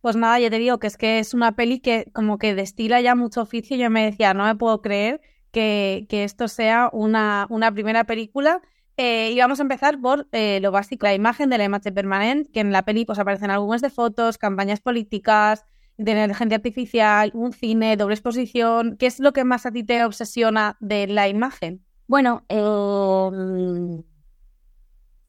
Pues 0.00 0.16
nada, 0.16 0.40
ya 0.40 0.50
te 0.50 0.58
digo 0.58 0.78
que 0.78 0.86
es 0.86 0.96
que 0.96 1.18
es 1.18 1.34
una 1.34 1.54
peli 1.54 1.80
que 1.80 2.10
como 2.12 2.38
que 2.38 2.54
destila 2.54 3.00
ya 3.00 3.14
mucho 3.14 3.42
oficio. 3.42 3.76
Yo 3.76 3.90
me 3.90 4.04
decía, 4.04 4.34
no 4.34 4.44
me 4.44 4.56
puedo 4.56 4.80
creer 4.80 5.20
que, 5.52 6.06
esto 6.10 6.48
sea 6.48 6.90
una, 6.92 7.46
una 7.50 7.72
primera 7.72 8.04
película 8.04 8.62
eh, 8.96 9.30
y 9.32 9.38
vamos 9.38 9.60
a 9.60 9.62
empezar 9.62 10.00
por 10.00 10.28
eh, 10.32 10.58
lo 10.60 10.72
básico, 10.72 11.06
la 11.06 11.14
imagen 11.14 11.50
de 11.50 11.58
la 11.58 11.64
imagen 11.64 11.94
permanente, 11.94 12.50
que 12.50 12.60
en 12.60 12.72
la 12.72 12.84
peli 12.84 13.04
pues, 13.04 13.18
aparecen 13.18 13.50
álbumes 13.50 13.82
de 13.82 13.90
fotos, 13.90 14.38
campañas 14.38 14.80
políticas, 14.80 15.64
de 16.04 16.12
inteligencia 16.12 16.56
artificial, 16.56 17.30
un 17.34 17.52
cine, 17.52 17.96
doble 17.96 18.14
exposición. 18.14 18.96
¿Qué 18.96 19.06
es 19.06 19.20
lo 19.20 19.32
que 19.32 19.44
más 19.44 19.66
a 19.66 19.72
ti 19.72 19.84
te 19.84 20.04
obsesiona 20.04 20.76
de 20.80 21.06
la 21.06 21.28
imagen? 21.28 21.84
Bueno, 22.06 22.44
em, 22.48 24.02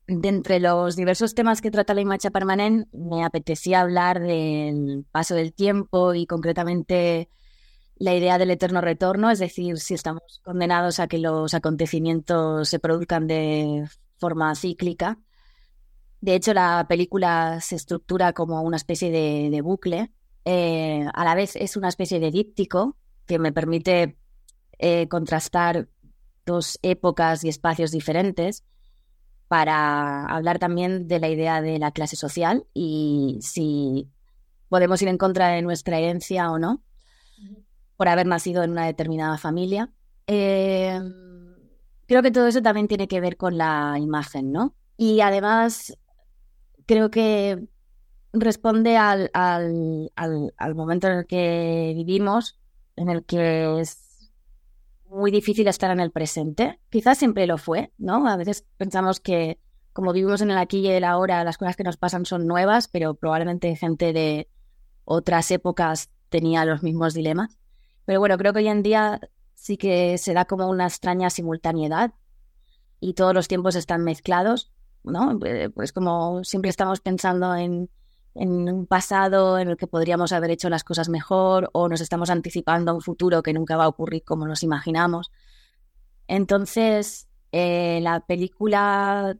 de 0.08 0.30
entre 0.30 0.60
los 0.60 0.96
diversos 0.96 1.36
temas 1.36 1.62
que 1.62 1.72
trata 1.72 1.94
la 1.94 2.02
imagen 2.02 2.32
permanente, 2.32 2.90
me 2.98 3.24
apetecía 3.24 3.82
hablar 3.82 4.20
del 4.20 5.06
paso 5.12 5.36
del 5.36 5.54
tiempo 5.54 6.14
y 6.14 6.26
concretamente 6.26 7.30
la 7.98 8.16
idea 8.16 8.38
del 8.38 8.52
eterno 8.52 8.82
retorno, 8.82 9.30
es 9.30 9.40
decir, 9.40 9.78
si 9.78 9.94
estamos 9.94 10.42
condenados 10.44 11.00
a 11.00 11.08
que 11.08 11.20
los 11.20 11.54
acontecimientos 11.54 12.68
se 12.68 12.80
produzcan 12.80 13.28
de 13.28 13.88
forma 14.18 14.56
cíclica. 14.56 15.20
De 16.22 16.36
hecho, 16.36 16.54
la 16.54 16.86
película 16.88 17.60
se 17.62 17.76
estructura 17.76 18.34
como 18.34 18.62
una 18.62 18.78
especie 18.78 19.12
de, 19.12 19.62
bucle. 19.62 20.12
Eh, 20.46 21.06
a 21.14 21.24
la 21.24 21.36
vez 21.36 21.56
es 21.56 21.78
una 21.78 21.88
especie 21.90 22.20
de 22.20 22.32
díptico 22.32 22.98
que 23.26 23.40
me 23.40 23.52
permite 23.52 24.18
eh, 24.80 25.08
contrastar 25.08 25.88
dos 26.46 26.80
épocas 26.82 27.44
y 27.44 27.50
espacios 27.50 27.92
diferentes 27.92 28.64
para 29.48 30.26
hablar 30.26 30.60
también 30.60 31.08
de 31.08 31.20
la 31.20 31.30
idea 31.30 31.62
de 31.62 31.78
la 31.78 31.92
clase 31.92 32.16
social 32.16 32.66
y 32.74 33.38
si 33.42 34.10
podemos 34.70 35.02
ir 35.02 35.10
en 35.10 35.18
contra 35.18 35.50
de 35.50 35.62
nuestra 35.62 36.00
herencia 36.00 36.50
o 36.50 36.58
no 36.58 36.82
por 37.98 38.08
haber 38.08 38.26
nacido 38.26 38.64
en 38.64 38.72
una 38.72 38.86
determinada 38.86 39.38
familia. 39.38 39.92
Eh, 40.26 41.00
creo 42.08 42.24
que 42.24 42.32
todo 42.32 42.48
eso 42.48 42.62
también 42.62 42.88
tiene 42.88 43.08
que 43.08 43.20
ver 43.22 43.38
con 43.38 43.58
la 43.58 43.98
imagen, 44.00 44.52
¿no? 44.52 44.74
Y 44.98 45.22
además 45.22 45.98
creo 46.88 47.12
que 47.12 47.68
responde 48.34 48.98
al, 48.98 49.30
al, 49.34 50.12
al, 50.16 50.76
momento 50.76 51.08
en 51.08 51.14
el 51.20 51.26
que 51.26 51.94
vivimos, 51.96 52.60
en 52.96 53.10
el 53.10 53.26
que 53.26 53.80
es 53.80 54.32
muy 55.06 55.32
difícil 55.32 55.68
estar 55.68 55.92
en 55.92 56.00
el 56.00 56.12
presente. 56.12 56.80
Quizás 56.90 57.18
siempre 57.18 57.48
lo 57.48 57.58
fue, 57.58 57.92
¿no? 57.98 58.28
A 58.28 58.38
veces 58.38 58.66
pensamos 58.78 59.20
que 59.20 59.60
como 59.94 60.14
vivimos 60.14 60.42
en 60.42 60.52
el 60.52 60.58
aquí 60.58 60.80
y 60.80 60.88
el 60.88 61.04
ahora, 61.04 61.44
las 61.44 61.58
cosas 61.58 61.76
que 61.76 61.84
nos 61.84 61.98
pasan 61.98 62.26
son 62.26 62.48
nuevas, 62.48 62.88
pero 62.88 63.14
probablemente 63.14 63.76
gente 63.76 64.14
de 64.14 64.50
otras 65.04 65.52
épocas 65.52 66.10
tenía 66.30 66.64
los 66.64 66.82
mismos 66.82 67.14
dilemas. 67.14 67.58
Pero 68.06 68.20
bueno, 68.20 68.38
creo 68.38 68.54
que 68.54 68.60
hoy 68.60 68.68
en 68.70 68.84
día 68.84 69.20
sí 69.54 69.78
que 69.78 70.18
se 70.18 70.34
da 70.34 70.46
como 70.46 70.70
una 70.70 70.88
extraña 70.88 71.30
simultaneidad 71.30 72.14
y 73.00 73.14
todos 73.14 73.34
los 73.34 73.48
tiempos 73.48 73.76
están 73.76 74.04
mezclados, 74.04 74.72
¿no? 75.04 75.38
Eh, 75.46 75.70
pues 75.70 75.92
como 75.92 76.44
siempre 76.44 76.70
estamos 76.70 77.02
pensando 77.02 77.54
en, 77.56 77.90
un 78.34 78.88
pasado 78.88 79.60
en 79.60 79.70
el 79.70 79.78
que 79.78 79.88
podríamos 79.88 80.32
haber 80.32 80.52
hecho 80.52 80.70
las 80.70 80.84
cosas 80.84 81.10
mejor 81.10 81.70
o 81.74 81.90
nos 81.90 82.02
estamos 82.02 82.30
anticipando 82.30 82.92
a 82.92 82.94
un 82.94 83.02
futuro 83.02 83.44
que 83.44 83.54
nunca 83.54 83.76
va 83.76 83.86
a 83.86 83.90
ocurrir 83.90 84.24
como 84.24 84.48
nos 84.48 84.64
imaginamos. 84.64 85.32
Entonces, 86.28 87.28
eh, 87.52 88.00
la 88.02 88.22
película 88.22 89.38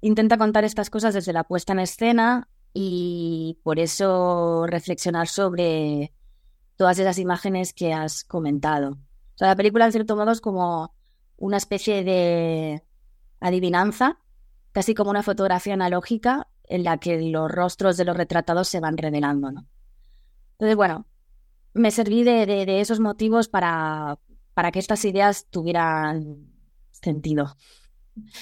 intenta 0.00 0.36
contar 0.36 0.64
estas 0.64 0.90
cosas 0.90 1.14
desde 1.14 1.32
la 1.32 1.44
puesta 1.44 1.72
en 1.72 1.80
escena 1.80 2.48
y 2.74 3.58
por 3.62 3.78
eso 3.78 4.66
reflexionar 4.66 5.28
sobre 5.28 6.12
todas 6.76 6.98
esas 6.98 7.18
imágenes 7.18 7.72
que 7.72 7.92
has 7.92 8.24
comentado. 8.24 8.98
O 9.40 9.44
la 9.44 9.56
película, 9.56 9.86
en 9.86 9.92
cierto 9.92 10.16
modo, 10.16 10.32
es 10.32 10.40
como 10.40 10.92
una 11.36 11.56
especie 11.56 12.02
de 12.02 12.82
adivinanza, 13.40 14.18
casi 14.72 14.94
como 14.94 15.10
una 15.10 15.22
fotografía 15.22 15.74
analógica 15.74 16.48
en 16.68 16.84
la 16.84 16.98
que 16.98 17.20
los 17.20 17.50
rostros 17.50 17.96
de 17.96 18.04
los 18.04 18.16
retratados 18.16 18.68
se 18.68 18.80
van 18.80 18.96
revelando, 18.96 19.50
¿no? 19.52 19.66
Entonces, 20.52 20.76
bueno, 20.76 21.06
me 21.74 21.90
serví 21.90 22.24
de, 22.24 22.80
esos 22.80 23.00
motivos 23.00 23.48
para, 23.48 24.18
para 24.54 24.72
que 24.72 24.78
estas 24.78 25.04
ideas 25.04 25.46
tuvieran 25.50 26.48
sentido. 26.90 27.56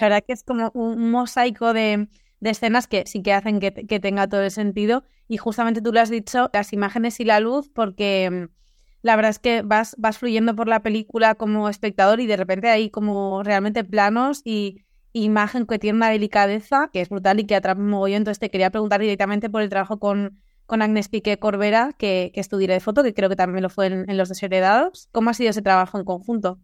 La 0.00 0.08
verdad 0.08 0.24
que 0.26 0.32
es 0.32 0.42
como 0.42 0.70
un 0.74 1.10
mosaico 1.10 1.74
de, 1.74 2.08
de 2.40 2.50
escenas 2.50 2.86
que 2.86 3.04
sí 3.06 3.22
que 3.22 3.32
hacen 3.32 3.60
que, 3.60 4.00
tenga 4.00 4.28
todo 4.28 4.42
el 4.42 4.50
sentido. 4.50 5.04
Y 5.28 5.36
justamente 5.36 5.82
tú 5.82 5.92
lo 5.92 6.00
has 6.00 6.10
dicho, 6.10 6.50
las 6.52 6.72
imágenes 6.72 7.20
y 7.20 7.24
la 7.24 7.40
luz, 7.40 7.68
porque 7.68 8.30
mm, 8.30 8.54
la 9.02 9.16
verdad 9.16 9.30
es 9.30 9.38
que 9.38 9.62
vas, 9.62 9.94
vas 9.98 10.18
fluyendo 10.18 10.54
por 10.54 10.68
la 10.68 10.82
película 10.82 11.34
como 11.34 11.68
espectador 11.68 12.20
y 12.20 12.26
de 12.26 12.36
repente 12.36 12.68
hay 12.68 12.90
como 12.90 13.42
realmente 13.42 13.84
planos 13.84 14.42
y 14.44 14.84
imagen 15.24 15.66
que 15.66 15.78
tiene 15.78 15.96
una 15.96 16.10
delicadeza 16.10 16.90
que 16.92 17.00
es 17.00 17.08
brutal 17.08 17.40
y 17.40 17.46
que 17.46 17.56
atrapa 17.56 17.80
un 17.80 17.88
mogollón. 17.88 18.18
Entonces 18.18 18.38
te 18.38 18.50
quería 18.50 18.70
preguntar 18.70 19.00
directamente 19.00 19.50
por 19.50 19.62
el 19.62 19.68
trabajo 19.68 19.98
con, 19.98 20.40
con 20.66 20.82
Agnes 20.82 21.08
Piqué 21.08 21.38
Corbera, 21.38 21.94
que, 21.98 22.30
que 22.34 22.40
es 22.40 22.48
tu 22.48 22.58
de 22.58 22.80
foto, 22.80 23.02
que 23.02 23.14
creo 23.14 23.28
que 23.28 23.36
también 23.36 23.62
lo 23.62 23.70
fue 23.70 23.86
en, 23.86 24.10
en 24.10 24.16
Los 24.16 24.28
Desheredados. 24.28 25.08
¿Cómo 25.12 25.30
ha 25.30 25.34
sido 25.34 25.50
ese 25.50 25.62
trabajo 25.62 25.98
en 25.98 26.04
conjunto? 26.04 26.58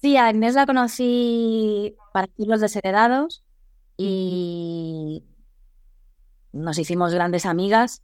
Sí, 0.00 0.16
a 0.16 0.26
Agnes 0.28 0.54
la 0.54 0.66
conocí 0.66 1.96
para 2.12 2.28
Los 2.36 2.60
Desheredados 2.60 3.44
y 3.96 5.24
nos 6.52 6.78
hicimos 6.78 7.14
grandes 7.14 7.46
amigas. 7.46 8.02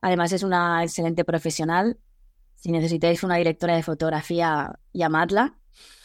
Además 0.00 0.32
es 0.32 0.42
una 0.42 0.82
excelente 0.82 1.24
profesional. 1.24 1.98
Si 2.56 2.72
necesitáis 2.72 3.22
una 3.22 3.36
directora 3.36 3.76
de 3.76 3.82
fotografía, 3.82 4.78
llamadla. 4.92 5.56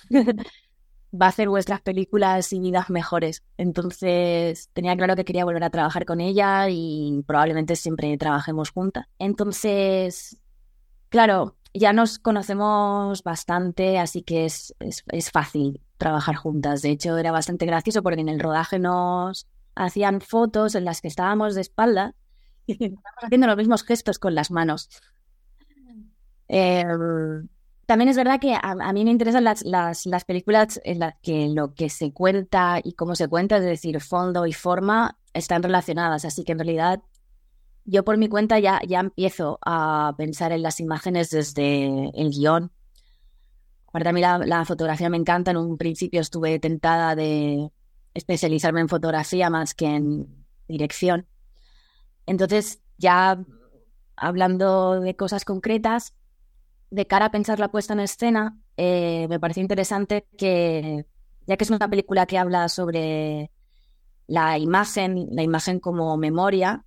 Va 1.14 1.28
a 1.28 1.30
hacer 1.30 1.50
vuestras 1.50 1.82
películas 1.82 2.54
y 2.54 2.60
vidas 2.60 2.90
mejores. 2.90 3.44
Entonces 3.58 4.70
tenía 4.74 4.96
claro 4.96 5.16
que 5.16 5.26
quería 5.26 5.46
volver 5.46 5.64
a 5.64 5.70
trabajar 5.70 6.06
con 6.06 6.22
ella 6.22 6.70
y 6.70 7.24
probablemente 7.26 7.76
siempre 7.76 8.16
trabajemos 8.18 8.70
juntas. 8.70 9.08
Entonces, 9.18 10.40
claro, 11.10 11.56
ya 11.74 11.94
nos 11.94 12.20
conocemos 12.20 13.24
bastante, 13.24 13.98
así 14.00 14.22
que 14.22 14.46
es, 14.46 14.76
es, 14.80 15.04
es 15.08 15.32
fácil 15.32 15.82
trabajar 15.98 16.36
juntas. 16.36 16.82
De 16.82 16.92
hecho, 16.92 17.18
era 17.18 17.32
bastante 17.32 17.66
gracioso 17.66 18.04
porque 18.04 18.22
en 18.22 18.30
el 18.30 18.40
rodaje 18.40 18.80
nos 18.80 19.48
hacían 19.76 20.22
fotos 20.22 20.76
en 20.76 20.86
las 20.86 21.02
que 21.02 21.08
estábamos 21.08 21.56
de 21.56 21.62
espalda 21.62 22.16
y 22.66 22.74
estábamos 22.74 23.04
haciendo 23.24 23.48
los 23.48 23.58
mismos 23.58 23.84
gestos 23.84 24.20
con 24.20 24.36
las 24.36 24.52
manos. 24.52 24.90
Em, 26.48 27.48
también 27.90 28.10
es 28.10 28.18
verdad 28.18 28.40
que 28.40 28.54
a, 28.54 28.94
mí 28.94 29.04
me 29.04 29.10
interesan 29.10 29.44
las, 29.44 29.64
las, 29.64 30.06
las, 30.06 30.24
películas 30.24 30.80
en 30.84 31.00
las 31.00 31.16
que 31.24 31.48
lo 31.48 31.74
que 31.74 31.90
se 31.90 32.14
cuenta 32.14 32.80
y 32.84 32.94
cómo 32.94 33.16
se 33.16 33.28
cuenta, 33.28 33.58
es 33.58 33.64
decir, 33.64 34.00
fondo 34.00 34.46
y 34.46 34.54
forma, 34.54 35.18
están 35.34 35.64
relacionadas. 35.64 36.24
Así 36.24 36.44
que 36.44 36.52
en 36.52 36.60
realidad 36.60 37.02
yo 37.86 38.06
por 38.06 38.18
mi 38.18 38.30
cuenta 38.30 38.60
ya, 38.60 38.80
ya 38.88 39.00
empiezo 39.00 39.58
a 39.66 40.14
pensar 40.20 40.52
en 40.52 40.62
las 40.62 40.80
imágenes 40.80 41.32
desde 41.32 42.12
el 42.14 42.30
guion. 42.30 42.72
Aparte 43.88 44.10
a 44.10 44.14
mí 44.14 44.22
la, 44.22 44.38
la 44.38 44.66
fotografía 44.66 45.10
me 45.10 45.18
encanta. 45.18 45.50
En 45.50 45.58
un 45.58 45.76
principio 45.80 46.22
estuve 46.22 46.60
tentada 46.60 47.16
de 47.16 47.72
especializarme 48.14 48.82
en 48.82 48.90
fotografía 48.90 49.50
más 49.50 49.74
que 49.74 49.88
en 49.88 50.46
dirección. 50.68 51.26
Entonces, 52.28 52.84
ya 53.00 53.44
hablando 54.16 55.00
de 55.00 55.16
cosas 55.16 55.44
concretas, 55.44 56.14
de 56.92 57.06
cara 57.06 57.26
a 57.26 57.32
pensar 57.32 57.60
la 57.60 57.70
puesta 57.70 57.94
en 57.94 58.00
escena, 58.00 58.58
eh, 58.78 59.28
me 59.30 59.40
pareció 59.40 59.62
interesante 59.62 60.28
que, 60.38 61.06
ya 61.46 61.58
que 61.58 61.64
es 61.64 61.70
una 61.70 61.90
película 61.90 62.26
que 62.26 62.38
habla 62.38 62.70
sobre 62.70 63.52
la 64.28 64.58
imagen, 64.58 65.28
la 65.32 65.44
imagen 65.44 65.80
como 65.80 66.18
memoria, 66.18 66.86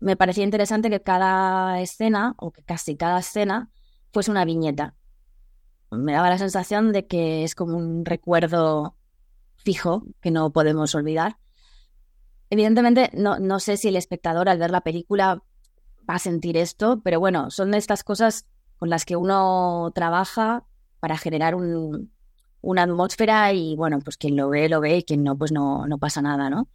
me 0.00 0.16
parecía 0.16 0.44
interesante 0.44 0.90
que 0.90 1.02
cada 1.02 1.80
escena, 1.80 2.34
o 2.38 2.50
que 2.50 2.62
casi 2.62 2.96
cada 2.96 3.20
escena, 3.20 3.70
fuese 4.12 4.30
una 4.30 4.44
viñeta. 4.44 4.94
Me 5.90 6.12
daba 6.12 6.30
la 6.30 6.38
sensación 6.38 6.92
de 6.92 7.06
que 7.06 7.44
es 7.44 7.54
como 7.54 7.76
un 7.76 8.04
recuerdo 8.04 8.96
fijo 9.56 10.04
que 10.20 10.30
no 10.30 10.50
podemos 10.50 10.94
olvidar. 10.94 11.38
Evidentemente, 12.50 13.10
no, 13.14 13.38
no 13.38 13.60
sé 13.60 13.76
si 13.76 13.88
el 13.88 13.96
espectador 13.96 14.48
al 14.48 14.58
ver 14.58 14.70
la 14.70 14.80
película 14.80 15.42
va 16.08 16.14
a 16.14 16.18
sentir 16.18 16.56
esto, 16.56 17.00
pero 17.02 17.20
bueno, 17.20 17.50
son 17.50 17.70
de 17.70 17.78
estas 17.78 18.02
cosas 18.02 18.46
con 18.82 18.90
las 18.90 19.04
que 19.04 19.14
uno 19.14 19.92
trabaja 19.94 20.64
para 20.98 21.16
generar 21.16 21.54
una 21.54 22.82
atmósfera 22.82 23.52
y 23.52 23.76
bueno, 23.76 24.00
pues 24.00 24.16
quien 24.16 24.36
lo 24.36 24.48
ve, 24.48 24.68
lo 24.68 24.80
ve 24.80 24.96
y 24.96 25.02
quien 25.04 25.22
no, 25.22 25.38
pues 25.38 25.52
no, 25.52 25.86
no 25.86 25.98
pasa 25.98 26.20
nada, 26.20 26.50
¿no? 26.50 26.68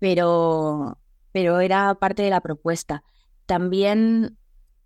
Pero, 0.00 0.98
pero 1.30 1.60
era 1.60 1.94
parte 1.94 2.22
de 2.22 2.30
la 2.30 2.40
propuesta. 2.40 3.04
También 3.46 4.36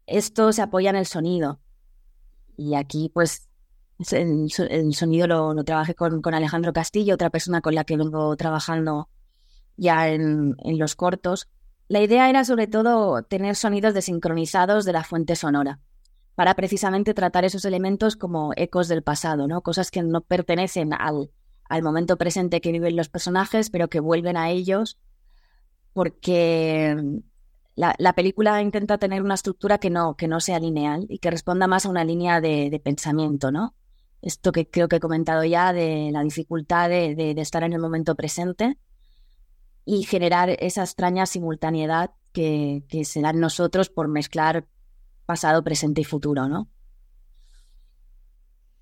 esto 0.04 0.52
se 0.52 0.60
apoya 0.60 0.90
en 0.90 0.96
el 0.96 1.06
sonido. 1.06 1.58
Y 2.58 2.74
aquí, 2.74 3.10
pues, 3.14 3.48
el, 4.10 4.50
sonido 4.92 5.26
lo, 5.26 5.54
lo 5.54 5.64
trabajé 5.64 5.94
con, 5.94 6.20
con, 6.20 6.34
Alejandro 6.34 6.74
Castillo, 6.74 7.14
otra 7.14 7.30
persona 7.30 7.62
con 7.62 7.74
la 7.74 7.84
que 7.84 7.96
vengo 7.96 8.36
trabajando 8.36 9.08
ya 9.78 10.10
en, 10.10 10.54
en 10.58 10.78
los 10.78 10.96
cortos. 10.96 11.48
La 11.88 12.02
idea 12.02 12.28
era 12.28 12.44
sobre 12.44 12.66
todo 12.66 13.22
tener 13.22 13.56
sonidos 13.56 13.94
desincronizados 13.94 14.84
de 14.84 14.92
la 14.92 15.02
fuente 15.02 15.34
sonora 15.34 15.80
para 16.34 16.54
precisamente 16.54 17.14
tratar 17.14 17.44
esos 17.44 17.64
elementos 17.64 18.16
como 18.16 18.52
ecos 18.56 18.88
del 18.88 19.02
pasado, 19.02 19.46
¿no? 19.46 19.62
Cosas 19.62 19.90
que 19.90 20.02
no 20.02 20.22
pertenecen 20.22 20.92
al, 20.94 21.30
al 21.64 21.82
momento 21.82 22.16
presente 22.16 22.60
que 22.60 22.72
viven 22.72 22.96
los 22.96 23.08
personajes, 23.08 23.70
pero 23.70 23.88
que 23.88 24.00
vuelven 24.00 24.36
a 24.36 24.50
ellos 24.50 24.98
porque 25.92 27.20
la, 27.74 27.94
la, 27.98 28.14
película 28.14 28.62
intenta 28.62 28.98
tener 28.98 29.22
una 29.22 29.34
estructura 29.34 29.78
que 29.78 29.90
no, 29.90 30.16
que 30.16 30.28
no 30.28 30.40
sea 30.40 30.58
lineal 30.58 31.06
y 31.08 31.18
que 31.18 31.30
responda 31.30 31.66
más 31.66 31.86
a 31.86 31.90
una 31.90 32.04
línea 32.04 32.40
de, 32.40 32.70
de 32.70 32.80
pensamiento, 32.80 33.50
¿no? 33.50 33.74
Esto 34.22 34.52
que 34.52 34.68
creo 34.68 34.88
que 34.88 34.96
he 34.96 35.00
comentado 35.00 35.44
ya 35.44 35.72
de 35.72 36.10
la 36.12 36.22
dificultad 36.22 36.88
de, 36.88 37.14
de, 37.14 37.40
estar 37.40 37.64
en 37.64 37.72
el 37.72 37.80
momento 37.80 38.14
presente 38.14 38.78
y 39.84 40.04
generar 40.04 40.50
esa 40.60 40.82
extraña 40.82 41.26
simultaneidad 41.26 42.12
que, 42.32 42.84
que 42.88 43.04
se 43.04 43.20
da 43.20 43.32
nosotros 43.32 43.90
por 43.90 44.08
mezclar 44.08 44.66
pasado, 45.26 45.62
presente 45.62 46.00
y 46.00 46.04
futuro, 46.04 46.48
¿no? 46.48 46.68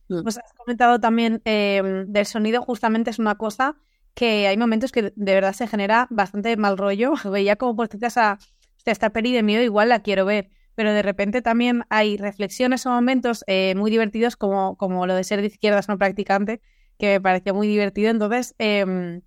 Mm. 0.08 0.22
Pues 0.22 0.38
has 0.38 0.52
comentado 0.54 1.00
también 1.00 1.40
eh, 1.44 2.04
del 2.06 2.26
sonido, 2.26 2.62
justamente 2.62 3.10
es 3.10 3.18
una 3.18 3.36
cosa 3.36 3.76
que 4.14 4.48
hay 4.48 4.56
momentos 4.56 4.92
que 4.92 5.12
de 5.14 5.34
verdad 5.34 5.52
se 5.52 5.68
genera 5.68 6.06
bastante 6.10 6.56
mal 6.56 6.76
rollo. 6.76 7.12
Veía 7.30 7.56
como 7.56 7.76
por 7.76 7.88
a 8.16 8.38
esta 8.84 9.10
peli 9.10 9.32
de 9.32 9.42
miedo, 9.42 9.62
igual 9.62 9.88
la 9.90 10.00
quiero 10.00 10.24
ver, 10.24 10.50
pero 10.74 10.92
de 10.92 11.02
repente 11.02 11.42
también 11.42 11.84
hay 11.90 12.16
reflexiones 12.16 12.84
o 12.86 12.90
momentos 12.90 13.44
eh, 13.46 13.74
muy 13.76 13.90
divertidos, 13.90 14.36
como, 14.36 14.76
como 14.76 15.06
lo 15.06 15.14
de 15.14 15.22
ser 15.22 15.40
de 15.40 15.46
izquierdas 15.46 15.88
no 15.88 15.96
practicante, 15.96 16.60
que 16.98 17.06
me 17.06 17.20
pareció 17.20 17.54
muy 17.54 17.68
divertido. 17.68 18.10
Entonces, 18.10 18.54
eh, 18.58 19.20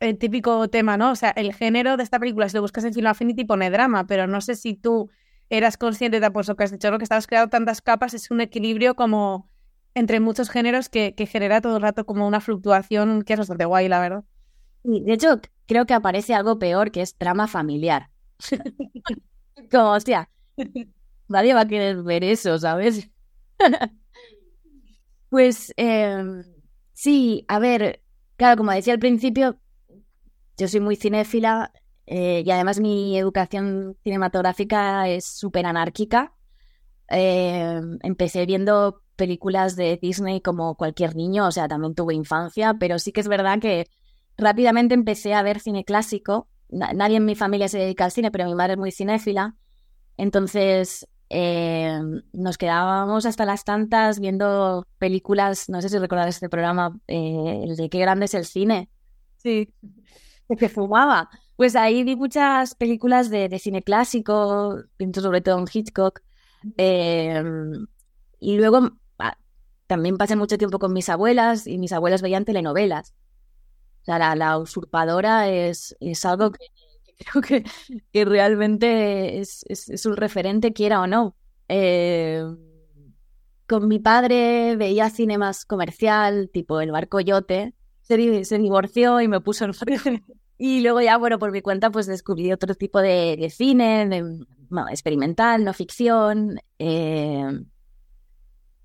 el 0.00 0.18
típico 0.18 0.68
tema, 0.68 0.96
¿no? 0.96 1.12
O 1.12 1.16
sea, 1.16 1.30
el 1.30 1.54
género 1.54 1.96
de 1.96 2.02
esta 2.02 2.18
película, 2.18 2.48
si 2.48 2.56
lo 2.56 2.62
buscas 2.62 2.84
en 2.84 2.94
Film 2.94 3.06
Affinity, 3.06 3.44
pone 3.44 3.70
drama, 3.70 4.06
pero 4.06 4.26
no 4.26 4.40
sé 4.40 4.54
si 4.54 4.74
tú 4.74 5.10
eras 5.50 5.76
consciente 5.76 6.20
de 6.20 6.30
pues, 6.30 6.48
lo 6.48 6.56
que 6.56 6.64
has 6.64 6.70
dicho, 6.70 6.90
lo 6.90 6.98
que 6.98 7.04
estabas 7.04 7.26
creando 7.26 7.50
tantas 7.50 7.82
capas, 7.82 8.14
es 8.14 8.30
un 8.30 8.40
equilibrio 8.40 8.94
como 8.94 9.50
entre 9.94 10.20
muchos 10.20 10.48
géneros 10.48 10.88
que, 10.88 11.14
genera 11.28 11.60
todo 11.60 11.76
el 11.76 11.82
rato 11.82 12.06
como 12.06 12.26
una 12.26 12.40
fluctuación 12.40 13.22
que 13.22 13.32
es 13.34 13.38
bastante 13.40 13.64
guay, 13.64 13.88
la 13.88 14.00
verdad. 14.00 14.24
De 14.84 15.12
hecho, 15.12 15.40
creo 15.66 15.84
que 15.84 15.94
aparece 15.94 16.34
algo 16.34 16.58
peor 16.58 16.92
que 16.92 17.02
es 17.02 17.16
trama 17.16 17.48
familiar. 17.48 18.10
como, 19.70 19.92
hostia, 19.92 20.30
nadie 21.28 21.52
va 21.52 21.62
a 21.62 21.68
querer 21.68 22.02
ver 22.02 22.22
eso, 22.22 22.56
¿sabes? 22.58 23.10
pues 25.28 25.74
eh, 25.76 26.24
sí, 26.92 27.44
a 27.48 27.58
ver, 27.58 28.00
claro, 28.36 28.56
como 28.56 28.70
decía 28.70 28.94
al 28.94 29.00
principio, 29.00 29.58
yo 30.56 30.68
soy 30.68 30.80
muy 30.80 30.94
cinéfila 30.94 31.72
eh, 32.12 32.42
y 32.44 32.50
además 32.50 32.80
mi 32.80 33.16
educación 33.16 33.96
cinematográfica 34.02 35.08
es 35.08 35.24
súper 35.24 35.64
anárquica. 35.64 36.34
Eh, 37.08 37.80
empecé 38.02 38.46
viendo 38.46 39.02
películas 39.14 39.76
de 39.76 39.96
Disney 39.96 40.40
como 40.40 40.74
cualquier 40.74 41.14
niño, 41.14 41.46
o 41.46 41.52
sea, 41.52 41.68
también 41.68 41.94
tuve 41.94 42.14
infancia, 42.14 42.74
pero 42.80 42.98
sí 42.98 43.12
que 43.12 43.20
es 43.20 43.28
verdad 43.28 43.60
que 43.60 43.86
rápidamente 44.36 44.94
empecé 44.94 45.34
a 45.34 45.42
ver 45.44 45.60
cine 45.60 45.84
clásico. 45.84 46.48
nadie 46.68 47.18
en 47.18 47.26
mi 47.26 47.36
familia 47.36 47.68
se 47.68 47.78
dedica 47.78 48.06
al 48.06 48.10
cine, 48.10 48.32
pero 48.32 48.46
mi 48.46 48.56
madre 48.56 48.72
es 48.72 48.78
muy 48.80 48.90
cinéfila. 48.90 49.54
Entonces 50.16 51.06
eh, 51.28 52.00
nos 52.32 52.58
quedábamos 52.58 53.24
hasta 53.24 53.44
las 53.44 53.62
tantas 53.62 54.18
viendo 54.18 54.84
películas, 54.98 55.68
no 55.68 55.80
sé 55.80 55.88
si 55.88 55.98
recordáis 55.98 56.34
este 56.34 56.48
programa, 56.48 56.98
el 57.06 57.76
de 57.76 57.88
qué 57.88 58.00
grande 58.00 58.24
es 58.24 58.34
el 58.34 58.46
cine. 58.46 58.90
Sí. 59.36 59.72
Que 60.58 60.68
fumaba. 60.68 61.30
Pues 61.56 61.76
ahí 61.76 62.02
vi 62.04 62.16
muchas 62.16 62.74
películas 62.74 63.30
de, 63.30 63.58
cine 63.58 63.82
clásico, 63.82 64.82
pienso 64.96 65.20
sobre 65.20 65.40
todo 65.40 65.58
en 65.58 65.66
Hitchcock. 65.72 66.20
Em, 66.76 67.86
y 68.38 68.56
luego 68.56 68.90
ah, 69.18 69.36
también 69.86 70.16
pasé 70.16 70.36
mucho 70.36 70.58
tiempo 70.58 70.78
con 70.78 70.92
mis 70.92 71.08
abuelas 71.08 71.66
y 71.66 71.78
mis 71.78 71.92
abuelas 71.92 72.22
veían 72.22 72.44
telenovelas. 72.44 73.14
O 74.02 74.04
sea, 74.04 74.34
la, 74.34 74.58
usurpadora 74.58 75.48
es, 75.50 75.96
es 76.00 76.24
algo 76.24 76.50
que, 76.52 76.66
creo 77.18 77.42
que, 77.42 77.64
que 78.12 78.24
realmente 78.24 79.38
es, 79.40 79.64
es, 79.68 80.06
un 80.06 80.16
referente, 80.16 80.72
quiera 80.72 81.00
o 81.00 81.06
no. 81.06 81.36
Em, 81.68 82.56
con 83.66 83.86
mi 83.86 84.00
padre 84.00 84.76
veía 84.76 85.10
cine 85.10 85.38
más 85.38 85.64
comercial, 85.64 86.50
tipo 86.52 86.80
El 86.80 86.90
Barco 86.90 87.20
Yote. 87.20 87.74
Se, 88.00 88.44
se 88.44 88.58
divorció 88.58 89.20
y 89.20 89.28
me 89.28 89.40
puso 89.40 89.64
en 89.66 89.72
y 90.62 90.82
luego 90.82 91.00
ya, 91.00 91.16
bueno, 91.16 91.38
por 91.38 91.52
mi 91.52 91.62
cuenta, 91.62 91.90
pues 91.90 92.06
descubrí 92.06 92.52
otro 92.52 92.74
tipo 92.74 93.00
de, 93.00 93.50
cine, 93.50 94.06
de, 94.06 94.44
experimental, 94.90 95.64
no 95.64 95.72
ficción. 95.72 96.60
Eh... 96.78 97.46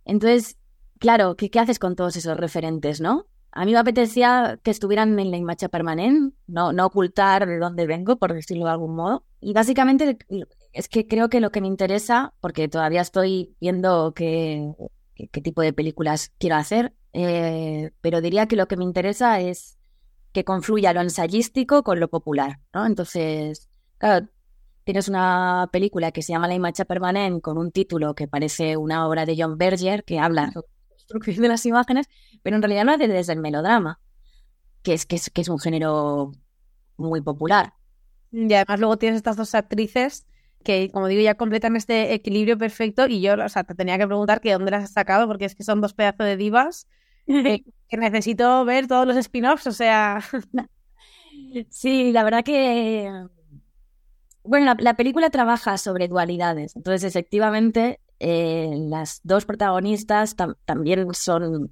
Entonces, 0.06 0.58
claro, 1.00 1.36
¿qué, 1.36 1.50
¿qué, 1.50 1.60
haces 1.60 1.78
con 1.78 1.98
todos 1.98 2.16
esos 2.16 2.38
referentes, 2.38 3.02
no? 3.02 3.28
A 3.52 3.66
mí 3.66 3.74
me 3.74 3.78
apetecía 3.80 4.58
que 4.64 4.72
estuvieran 4.72 5.20
en 5.20 5.32
la 5.32 5.38
imagen 5.38 5.68
permanente, 5.68 6.38
no, 6.48 6.72
no 6.72 6.86
ocultar 6.86 7.46
de 7.46 7.60
dónde 7.60 7.88
vengo, 7.88 8.16
por 8.16 8.34
decirlo 8.34 8.64
de 8.64 8.72
algún 8.72 8.96
modo. 8.96 9.26
Y 9.42 9.52
básicamente 9.52 10.18
es 10.72 10.88
que 10.88 11.08
creo 11.08 11.28
que 11.28 11.42
lo 11.42 11.52
que 11.52 11.60
me 11.60 11.68
interesa, 11.68 12.34
porque 12.40 12.70
todavía 12.70 13.02
estoy 13.02 13.54
viendo 13.60 14.14
qué, 14.14 14.72
qué, 15.14 15.42
tipo 15.42 15.62
de 15.62 15.74
películas 15.74 16.32
quiero 16.38 16.56
hacer, 16.56 16.94
eh, 17.12 17.92
pero 18.00 18.22
diría 18.22 18.48
que 18.48 18.56
lo 18.56 18.70
que 18.70 18.78
me 18.78 18.86
interesa 18.86 19.42
es 19.42 19.75
que 20.36 20.44
confluya 20.44 20.92
lo 20.92 21.00
ensayístico 21.00 21.82
con 21.82 22.02
lo 22.02 22.10
popular, 22.10 22.60
¿no? 22.74 22.86
Entonces, 22.86 23.70
claro, 23.98 24.28
tienes 24.84 25.08
una 25.08 25.70
película 25.72 26.12
que 26.12 26.22
se 26.22 26.34
llama 26.34 26.50
La 26.50 26.56
imagen 26.56 26.86
permanente 26.86 27.42
con 27.42 27.58
un 27.58 27.72
título 27.72 28.16
que 28.16 28.28
parece 28.28 28.76
una 28.76 29.08
obra 29.08 29.26
de 29.26 29.38
John 29.40 29.58
Berger 29.58 30.04
que 30.04 30.20
habla 30.20 30.52
sobre 30.52 30.68
la 30.68 30.90
construcción 30.90 31.42
de 31.42 31.48
las 31.48 31.66
imágenes, 31.66 32.08
pero 32.44 32.58
en 32.58 32.62
realidad 32.62 32.84
no 32.84 32.92
hace 32.92 33.08
desde 33.08 33.32
el 33.32 33.40
melodrama, 33.40 34.02
que 34.84 34.94
es, 34.94 35.06
que 35.06 35.16
es, 35.16 35.30
que 35.30 35.40
es 35.40 35.48
un 35.48 35.58
género 35.58 36.34
muy 36.98 37.22
popular. 37.22 37.72
Y 38.34 38.54
además 38.54 38.82
luego 38.82 38.98
tienes 38.98 39.16
estas 39.16 39.38
dos 39.38 39.56
actrices 39.56 40.28
que, 40.66 40.90
como 40.92 41.08
digo, 41.08 41.22
ya 41.22 41.36
completan 41.36 41.78
este 41.78 42.14
equilibrio 42.14 42.58
perfecto 42.58 43.08
y 43.08 43.22
yo, 43.22 43.36
o 43.36 43.48
sea, 43.48 43.64
te 43.64 43.74
tenía 43.74 43.98
que 43.98 44.06
preguntar 44.06 44.42
que 44.42 44.52
dónde 44.52 44.72
las 44.72 44.84
has 44.84 44.92
sacado 44.92 45.28
porque 45.28 45.46
es 45.46 45.56
que 45.56 45.64
son 45.64 45.80
dos 45.80 45.94
pedazos 45.94 46.26
de 46.26 46.36
divas 46.36 46.90
eh, 47.28 47.64
que 47.88 47.98
necesito 47.98 48.66
ver 48.66 48.88
todos 48.88 49.08
los 49.08 49.18
spin-offs, 49.18 49.68
o 49.68 49.72
sea. 49.72 50.22
sí, 51.70 52.12
la 52.12 52.24
verdad 52.24 52.44
que. 52.44 53.28
Bueno, 54.44 54.76
la, 54.78 54.96
película 54.96 55.30
trabaja 55.32 55.78
sobre 55.78 56.08
dualidades, 56.08 56.76
entonces 56.76 57.04
efectivamente 57.04 58.00
eh, 58.20 58.70
las 58.78 59.22
dos 59.24 59.46
protagonistas 59.46 60.36
también 60.66 61.08
son 61.14 61.72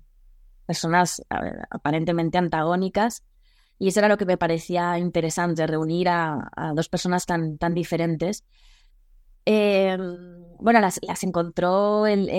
personas 0.65 1.21
aparentemente 1.69 2.39
antagónicas 2.39 3.23
y 3.79 3.89
eso 3.89 3.99
era 3.99 4.07
lo 4.07 4.17
que 4.17 4.25
me 4.25 4.37
parecía 4.37 4.97
interesante, 4.97 5.67
reunir 5.67 6.09
a, 6.09 6.49
dos 6.73 6.89
personas 6.89 7.25
tan, 7.25 7.57
tan 7.57 7.73
diferentes. 7.73 8.43
Eh, 9.45 9.97
bueno, 10.63 10.79
las, 10.79 10.97
encontró 11.23 12.07
el, 12.07 12.29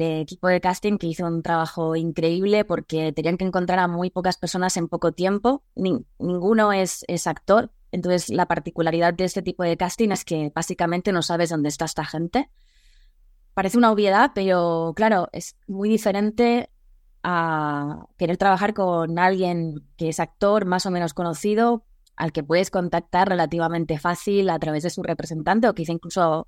equipo 0.00 0.46
de 0.46 0.60
casting 0.60 0.98
que 0.98 1.08
hizo 1.08 1.26
un 1.26 1.42
trabajo 1.42 1.96
increíble 1.96 2.64
porque 2.64 3.12
tenían 3.12 3.36
que 3.36 3.44
encontrar 3.44 3.80
a 3.80 3.88
muy 3.88 4.08
pocas 4.08 4.36
personas 4.36 4.76
en 4.76 4.86
poco 4.86 5.10
tiempo. 5.10 5.64
ninguno 5.74 6.72
es, 6.72 7.04
es 7.08 7.26
actor, 7.26 7.72
entonces 7.90 8.28
la 8.30 8.46
particularidad 8.46 9.14
de 9.14 9.24
este 9.24 9.42
tipo 9.42 9.64
de 9.64 9.76
casting 9.76 10.10
es 10.10 10.24
que 10.24 10.52
básicamente 10.54 11.10
no 11.10 11.22
sabes 11.22 11.50
dónde 11.50 11.68
está 11.68 11.86
esta 11.86 12.04
gente. 12.04 12.48
Parece 13.52 13.78
una 13.78 13.90
obviedad, 13.90 14.30
pero 14.32 14.92
claro, 14.94 15.28
es 15.32 15.56
muy 15.66 15.88
diferente 15.88 16.70
a 17.24 18.06
querer 18.16 18.36
trabajar 18.36 18.74
con 18.74 19.18
alguien 19.18 19.84
que 19.96 20.10
es 20.10 20.20
actor 20.20 20.66
más 20.66 20.86
o 20.86 20.92
menos 20.92 21.14
conocido, 21.14 21.84
al 22.14 22.30
que 22.30 22.44
puedes 22.44 22.70
contactar 22.70 23.28
relativamente 23.28 23.98
fácil 23.98 24.50
a 24.50 24.58
través 24.60 24.84
de 24.84 24.90
su 24.90 25.02
representante 25.02 25.68
o 25.68 25.74
quizá 25.74 25.90
incluso 25.90 26.46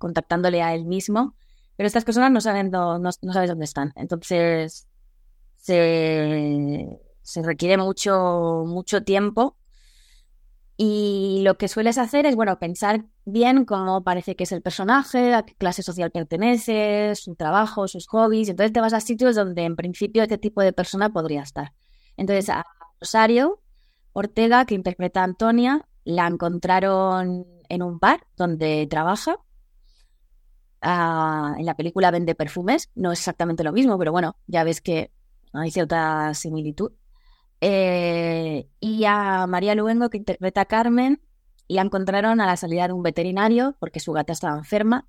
contactándole 0.00 0.62
a 0.62 0.74
él 0.74 0.86
mismo. 0.86 1.36
Pero 1.76 1.86
estas 1.86 2.04
personas 2.04 2.32
no 2.32 2.40
saben 2.40 2.70
no, 2.70 2.98
no, 2.98 3.12
sabes 3.12 3.50
dónde 3.50 3.66
están. 3.66 3.92
Entonces 3.94 4.88
se, 5.56 6.98
requiere 7.36 7.76
mucho, 7.76 8.64
mucho 8.66 9.04
tiempo 9.04 9.56
y 10.76 11.42
lo 11.44 11.58
que 11.58 11.68
sueles 11.68 11.98
hacer 11.98 12.24
es, 12.24 12.34
bueno, 12.34 12.58
pensar 12.58 13.04
bien 13.26 13.66
cómo 13.66 14.02
parece 14.02 14.34
que 14.34 14.44
es 14.44 14.52
el 14.52 14.62
personaje, 14.62 15.34
a 15.34 15.42
qué 15.42 15.54
clase 15.54 15.82
social 15.82 16.10
pertenece, 16.10 17.14
su 17.16 17.34
trabajo, 17.34 17.86
sus 17.86 18.06
hobbies. 18.08 18.48
Entonces 18.48 18.72
te 18.72 18.80
vas 18.80 18.94
a 18.94 19.00
sitios 19.00 19.36
donde 19.36 19.64
en 19.64 19.76
principio 19.76 20.22
este 20.22 20.38
tipo 20.38 20.62
de 20.62 20.72
persona 20.72 21.12
podría 21.12 21.42
estar. 21.42 21.74
Entonces 22.16 22.48
a 22.48 22.64
Rosario 22.98 23.60
Ortega, 24.14 24.64
que 24.64 24.74
interpreta 24.74 25.20
a 25.20 25.24
Antonia, 25.24 25.86
la 26.04 26.26
encontraron 26.26 27.46
en 27.68 27.82
un 27.82 27.98
bar 27.98 28.26
donde 28.36 28.86
trabaja. 28.90 29.36
Ah, 30.82 31.54
en 31.58 31.66
la 31.66 31.76
película 31.76 32.10
vende 32.10 32.34
perfumes, 32.34 32.90
no 32.94 33.12
es 33.12 33.18
exactamente 33.18 33.64
lo 33.64 33.72
mismo, 33.72 33.98
pero 33.98 34.12
bueno, 34.12 34.36
ya 34.46 34.64
ves 34.64 34.80
que 34.80 35.12
hay 35.52 35.70
cierta 35.70 36.32
similitud. 36.34 36.92
Eh, 37.60 38.68
y 38.80 39.04
a 39.04 39.46
María 39.46 39.74
Luengo, 39.74 40.08
que 40.08 40.16
interpreta 40.16 40.62
a 40.62 40.66
Carmen, 40.66 41.20
la 41.68 41.82
encontraron 41.82 42.40
a 42.40 42.46
la 42.46 42.56
salida 42.56 42.86
de 42.86 42.94
un 42.94 43.02
veterinario 43.02 43.76
porque 43.78 44.00
su 44.00 44.12
gata 44.12 44.32
estaba 44.32 44.56
enferma. 44.56 45.06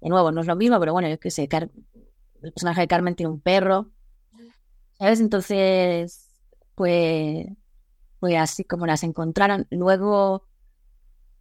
De 0.00 0.08
nuevo, 0.08 0.32
no 0.32 0.40
es 0.40 0.46
lo 0.46 0.56
mismo, 0.56 0.78
pero 0.80 0.92
bueno, 0.92 1.08
yo 1.08 1.18
qué 1.18 1.30
sé, 1.30 1.48
el 1.50 2.52
personaje 2.52 2.82
de 2.82 2.88
Carmen 2.88 3.14
tiene 3.14 3.30
un 3.30 3.40
perro. 3.40 3.90
¿Sabes? 4.98 5.20
Entonces, 5.20 6.30
pues, 6.74 7.46
pues 8.20 8.36
así 8.36 8.64
como 8.64 8.86
las 8.86 9.02
encontraron. 9.02 9.66
Luego 9.70 10.46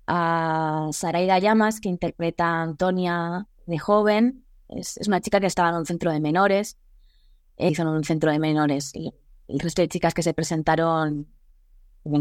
a 0.08 0.90
Saraida 0.92 1.40
Llamas, 1.40 1.80
que 1.80 1.90
interpreta 1.90 2.46
a 2.46 2.62
Antonia 2.64 3.48
de 3.65 3.80
joven. 3.80 4.45
Es, 4.69 4.99
una 5.08 5.21
chica 5.21 5.39
que 5.39 5.47
estaba 5.47 5.69
en 5.69 5.76
un 5.76 5.86
centro 5.86 6.12
de 6.12 6.19
menores. 6.19 6.78
Hizo 7.58 7.84
en 7.84 7.88
un 7.89 8.04
centro 8.04 8.32
de 8.32 8.39
menores 8.39 8.93
el 8.95 9.60
resto 9.60 9.82
de 9.82 9.88
chicas 9.88 10.13
que 10.13 10.23
se 10.23 10.34
presentaron 10.34 11.28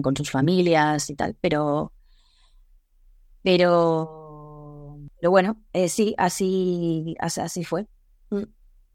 con 0.02 0.16
sus 0.16 0.31
familias 0.31 1.09
y 1.11 1.14
tal, 1.14 1.37
pero 1.40 1.92
pero 3.42 4.22
pero 5.22 5.31
bueno, 5.31 5.57
eh, 5.72 5.88
sí, 5.88 6.14
así, 6.18 7.14
así, 7.20 7.62
fue. 7.62 7.87
Mm. 8.31 8.42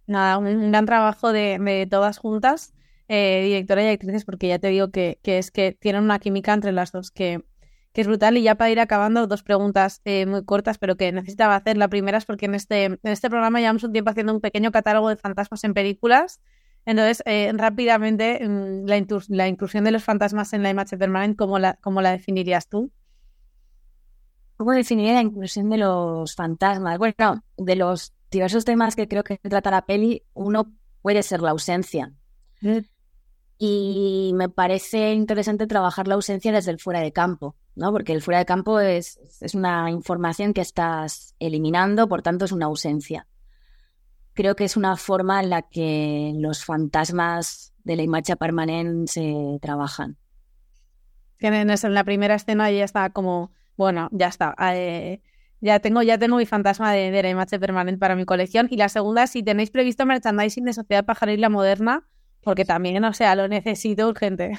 Nada, 0.08 0.38
un, 0.38 0.72
gran 0.72 0.86
trabajo 0.86 1.32
de, 1.32 1.88
todas 1.90 2.18
juntas, 2.18 2.74
eh, 3.08 3.44
directora 3.46 3.84
y 3.84 3.88
actrices, 3.88 4.26
porque 4.26 4.50
ya 4.50 4.60
te 4.60 4.68
digo 4.68 4.92
que, 4.92 5.20
es 5.24 5.52
que 5.52 5.72
tienen 5.72 6.04
una 6.04 6.20
química 6.20 6.54
entre 6.54 6.74
las 6.74 6.92
dos 6.92 7.12
que, 7.12 7.46
que 7.98 8.02
es 8.02 8.08
brutal. 8.08 8.38
Y 8.38 8.44
ya 8.44 8.54
para 8.54 8.70
ir 8.70 8.80
acabando, 8.80 9.26
dos 9.26 9.42
preguntas 9.42 10.02
eh, 10.06 10.28
muy 10.28 10.46
cortas, 10.46 10.78
pero 10.78 10.98
que 10.98 11.12
necesitaba 11.12 11.56
hacer. 11.56 11.78
La 11.78 11.88
primera 11.88 12.20
es 12.20 12.26
porque 12.26 12.46
en 12.46 12.54
este, 12.54 12.84
en 12.84 13.00
este 13.02 13.28
programa 13.28 13.60
llevamos 13.60 13.84
un 13.84 13.92
tiempo 13.92 14.12
haciendo 14.12 14.36
un 14.36 14.40
pequeño 14.40 14.72
catálogo 14.72 15.10
de 15.10 15.16
fantasmas 15.16 15.64
en 15.64 15.74
películas. 15.74 16.40
Entonces, 16.86 17.24
eh, 17.26 17.52
rápidamente, 17.56 18.48
mm, 18.48 18.86
la, 18.86 19.04
la, 19.30 19.48
inclusión 19.48 19.84
de 19.84 19.90
los 19.90 20.04
fantasmas 20.04 20.54
en 20.54 20.62
la 20.62 20.70
imagen 20.70 21.00
permanente, 21.00 21.38
¿cómo 21.38 21.58
la, 21.58 21.74
cómo 21.82 22.04
la 22.04 22.12
definirías 22.12 22.70
tú? 22.70 22.92
¿Cómo 24.58 24.74
definiría 24.74 25.14
la 25.14 25.22
inclusión 25.22 25.68
de 25.72 25.78
los 25.78 26.36
fantasmas? 26.36 27.00
Bueno, 27.00 27.44
de 27.58 27.76
los 27.78 28.14
diversos 28.30 28.64
temas 28.64 28.96
que 28.96 29.08
creo 29.08 29.24
que 29.24 29.40
trata 29.40 29.72
la 29.72 29.88
peli, 29.88 30.22
uno 30.36 30.72
puede 31.02 31.24
ser 31.24 31.42
la 31.42 31.50
ausencia. 31.50 32.14
Mm. 32.62 32.78
Y 33.58 34.34
me 34.36 34.50
parece 34.50 35.14
interesante 35.14 35.66
trabajar 35.66 36.08
la 36.08 36.14
ausencia 36.14 36.52
desde 36.52 36.70
el 36.70 36.80
fuera 36.80 37.00
de 37.00 37.12
campo, 37.12 37.56
¿no? 37.78 37.92
Porque 37.92 38.14
el 38.14 38.22
fuera 38.22 38.40
de 38.40 38.46
campo 38.46 38.80
es, 38.80 39.20
es 39.42 39.56
una 39.56 39.90
información 39.90 40.54
que 40.54 40.62
estás 40.62 41.36
eliminando, 41.40 42.08
por 42.08 42.22
tanto 42.22 42.46
es 42.46 42.52
una 42.52 42.66
ausencia 42.66 43.28
creo 44.38 44.56
que 44.56 44.64
es 44.64 44.78
una 44.78 44.96
forma 44.96 45.42
en 45.42 45.50
la 45.50 45.64
que 45.64 46.32
los 46.36 46.64
fantasmas 46.64 47.74
de 47.84 47.96
la 47.96 48.04
imagen 48.04 48.38
permanente 48.38 49.12
se 49.12 49.58
trabajan. 49.62 50.16
Tienen 51.38 51.72
eso 51.72 51.88
en 51.88 51.96
la 51.96 52.04
primera 52.04 52.36
escena 52.36 52.70
ya 52.70 52.86
está 52.86 53.10
como, 53.10 53.52
bueno, 53.76 54.10
ya 54.12 54.28
está. 54.28 54.56
Eh, 54.74 55.22
ya 55.60 55.80
tengo, 55.80 56.04
ya 56.04 56.20
tengo 56.20 56.38
mi 56.38 56.46
fantasma 56.46 56.94
de, 56.94 57.20
la 57.20 57.30
imagen 57.30 57.60
permanente 57.60 58.00
para 58.00 58.16
mi 58.16 58.26
colección. 58.26 58.68
Y 58.70 58.78
la 58.78 58.90
segunda, 58.90 59.26
si 59.26 59.42
tenéis 59.42 59.72
previsto 59.72 60.06
merchandising 60.06 60.66
de 60.66 60.74
Sociedad 60.74 61.04
Pajaril 61.04 61.50
Moderna, 61.50 62.08
porque 62.42 62.64
también, 62.64 63.04
o 63.06 63.14
sea, 63.14 63.36
lo 63.36 63.48
necesito 63.48 64.08
urgente. 64.08 64.52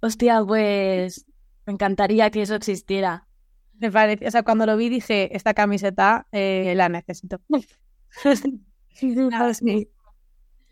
Hostia, 0.00 0.44
pues 0.46 1.24
me 1.68 1.74
encantaría 1.74 2.30
que 2.30 2.40
eso 2.40 2.54
existiera. 2.54 3.26
Me 3.78 3.92
parece, 3.92 4.26
o 4.26 4.30
sea, 4.30 4.42
cuando 4.42 4.64
lo 4.64 4.74
vi 4.78 4.88
dije, 4.88 5.36
esta 5.36 5.52
camiseta 5.52 6.26
eh, 6.32 6.72
la 6.74 6.88
necesito. 6.88 7.42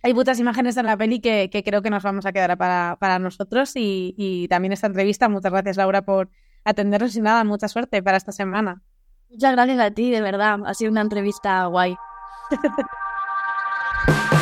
Hay 0.03 0.15
muchas 0.15 0.41
imágenes 0.41 0.79
en 0.79 0.87
la 0.87 0.97
peli 0.97 1.21
que, 1.21 1.51
creo 1.63 1.83
que 1.83 1.91
nos 1.91 2.03
vamos 2.03 2.25
a 2.25 2.33
quedar 2.33 2.57
para, 2.57 3.19
nosotros 3.19 3.73
y, 3.75 4.47
también 4.49 4.73
esta 4.73 4.87
entrevista. 4.87 5.29
Muchas 5.29 5.53
gracias, 5.53 5.77
Laura, 5.77 6.01
por 6.01 6.31
atendernos 6.65 7.15
y 7.15 7.21
nada, 7.21 7.45
mucha 7.45 7.69
suerte 7.69 8.03
para 8.03 8.17
esta 8.17 8.33
semana. 8.33 8.83
Muchas 9.29 9.53
gracias 9.53 9.79
a 9.79 9.91
ti, 9.91 10.11
de 10.11 10.23
verdad. 10.23 10.61
Ha 10.65 10.73
sido 10.73 10.93
una 10.93 11.03
entrevista 11.03 11.67
guay. 11.67 11.95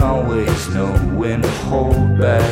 always 0.00 0.68
know 0.74 0.92
when 1.14 1.42
to 1.42 1.48
hold 1.68 2.18
back. 2.18 2.44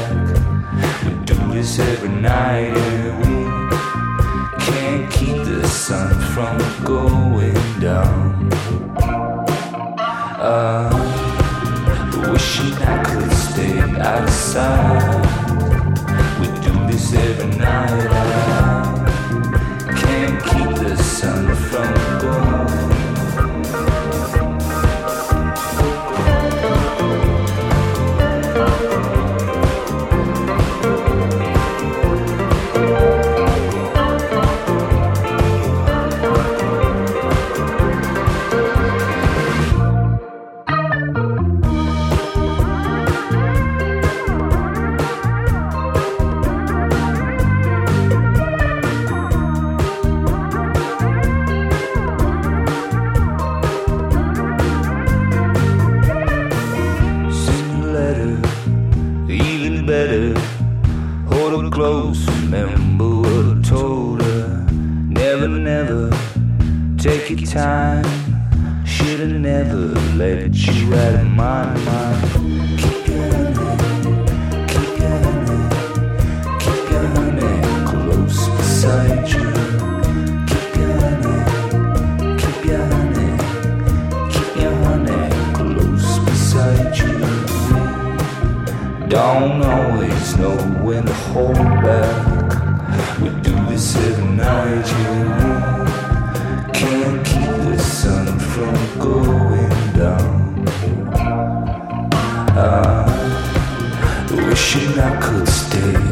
We 1.04 1.10
do 1.24 1.34
this 1.52 1.78
every 1.78 2.08
night 2.08 2.76
and 2.76 3.18
we 3.18 4.60
can't 4.64 5.12
keep 5.12 5.44
the 5.44 5.66
sun 5.66 6.14
from 6.34 6.84
going 6.84 7.54
down. 7.80 8.27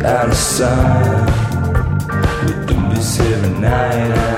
Out 0.06 0.28
of 0.28 0.36
sight. 0.36 1.26
We 2.42 2.52
do 2.66 2.94
this 2.94 3.18
every 3.20 3.58
night. 3.58 4.35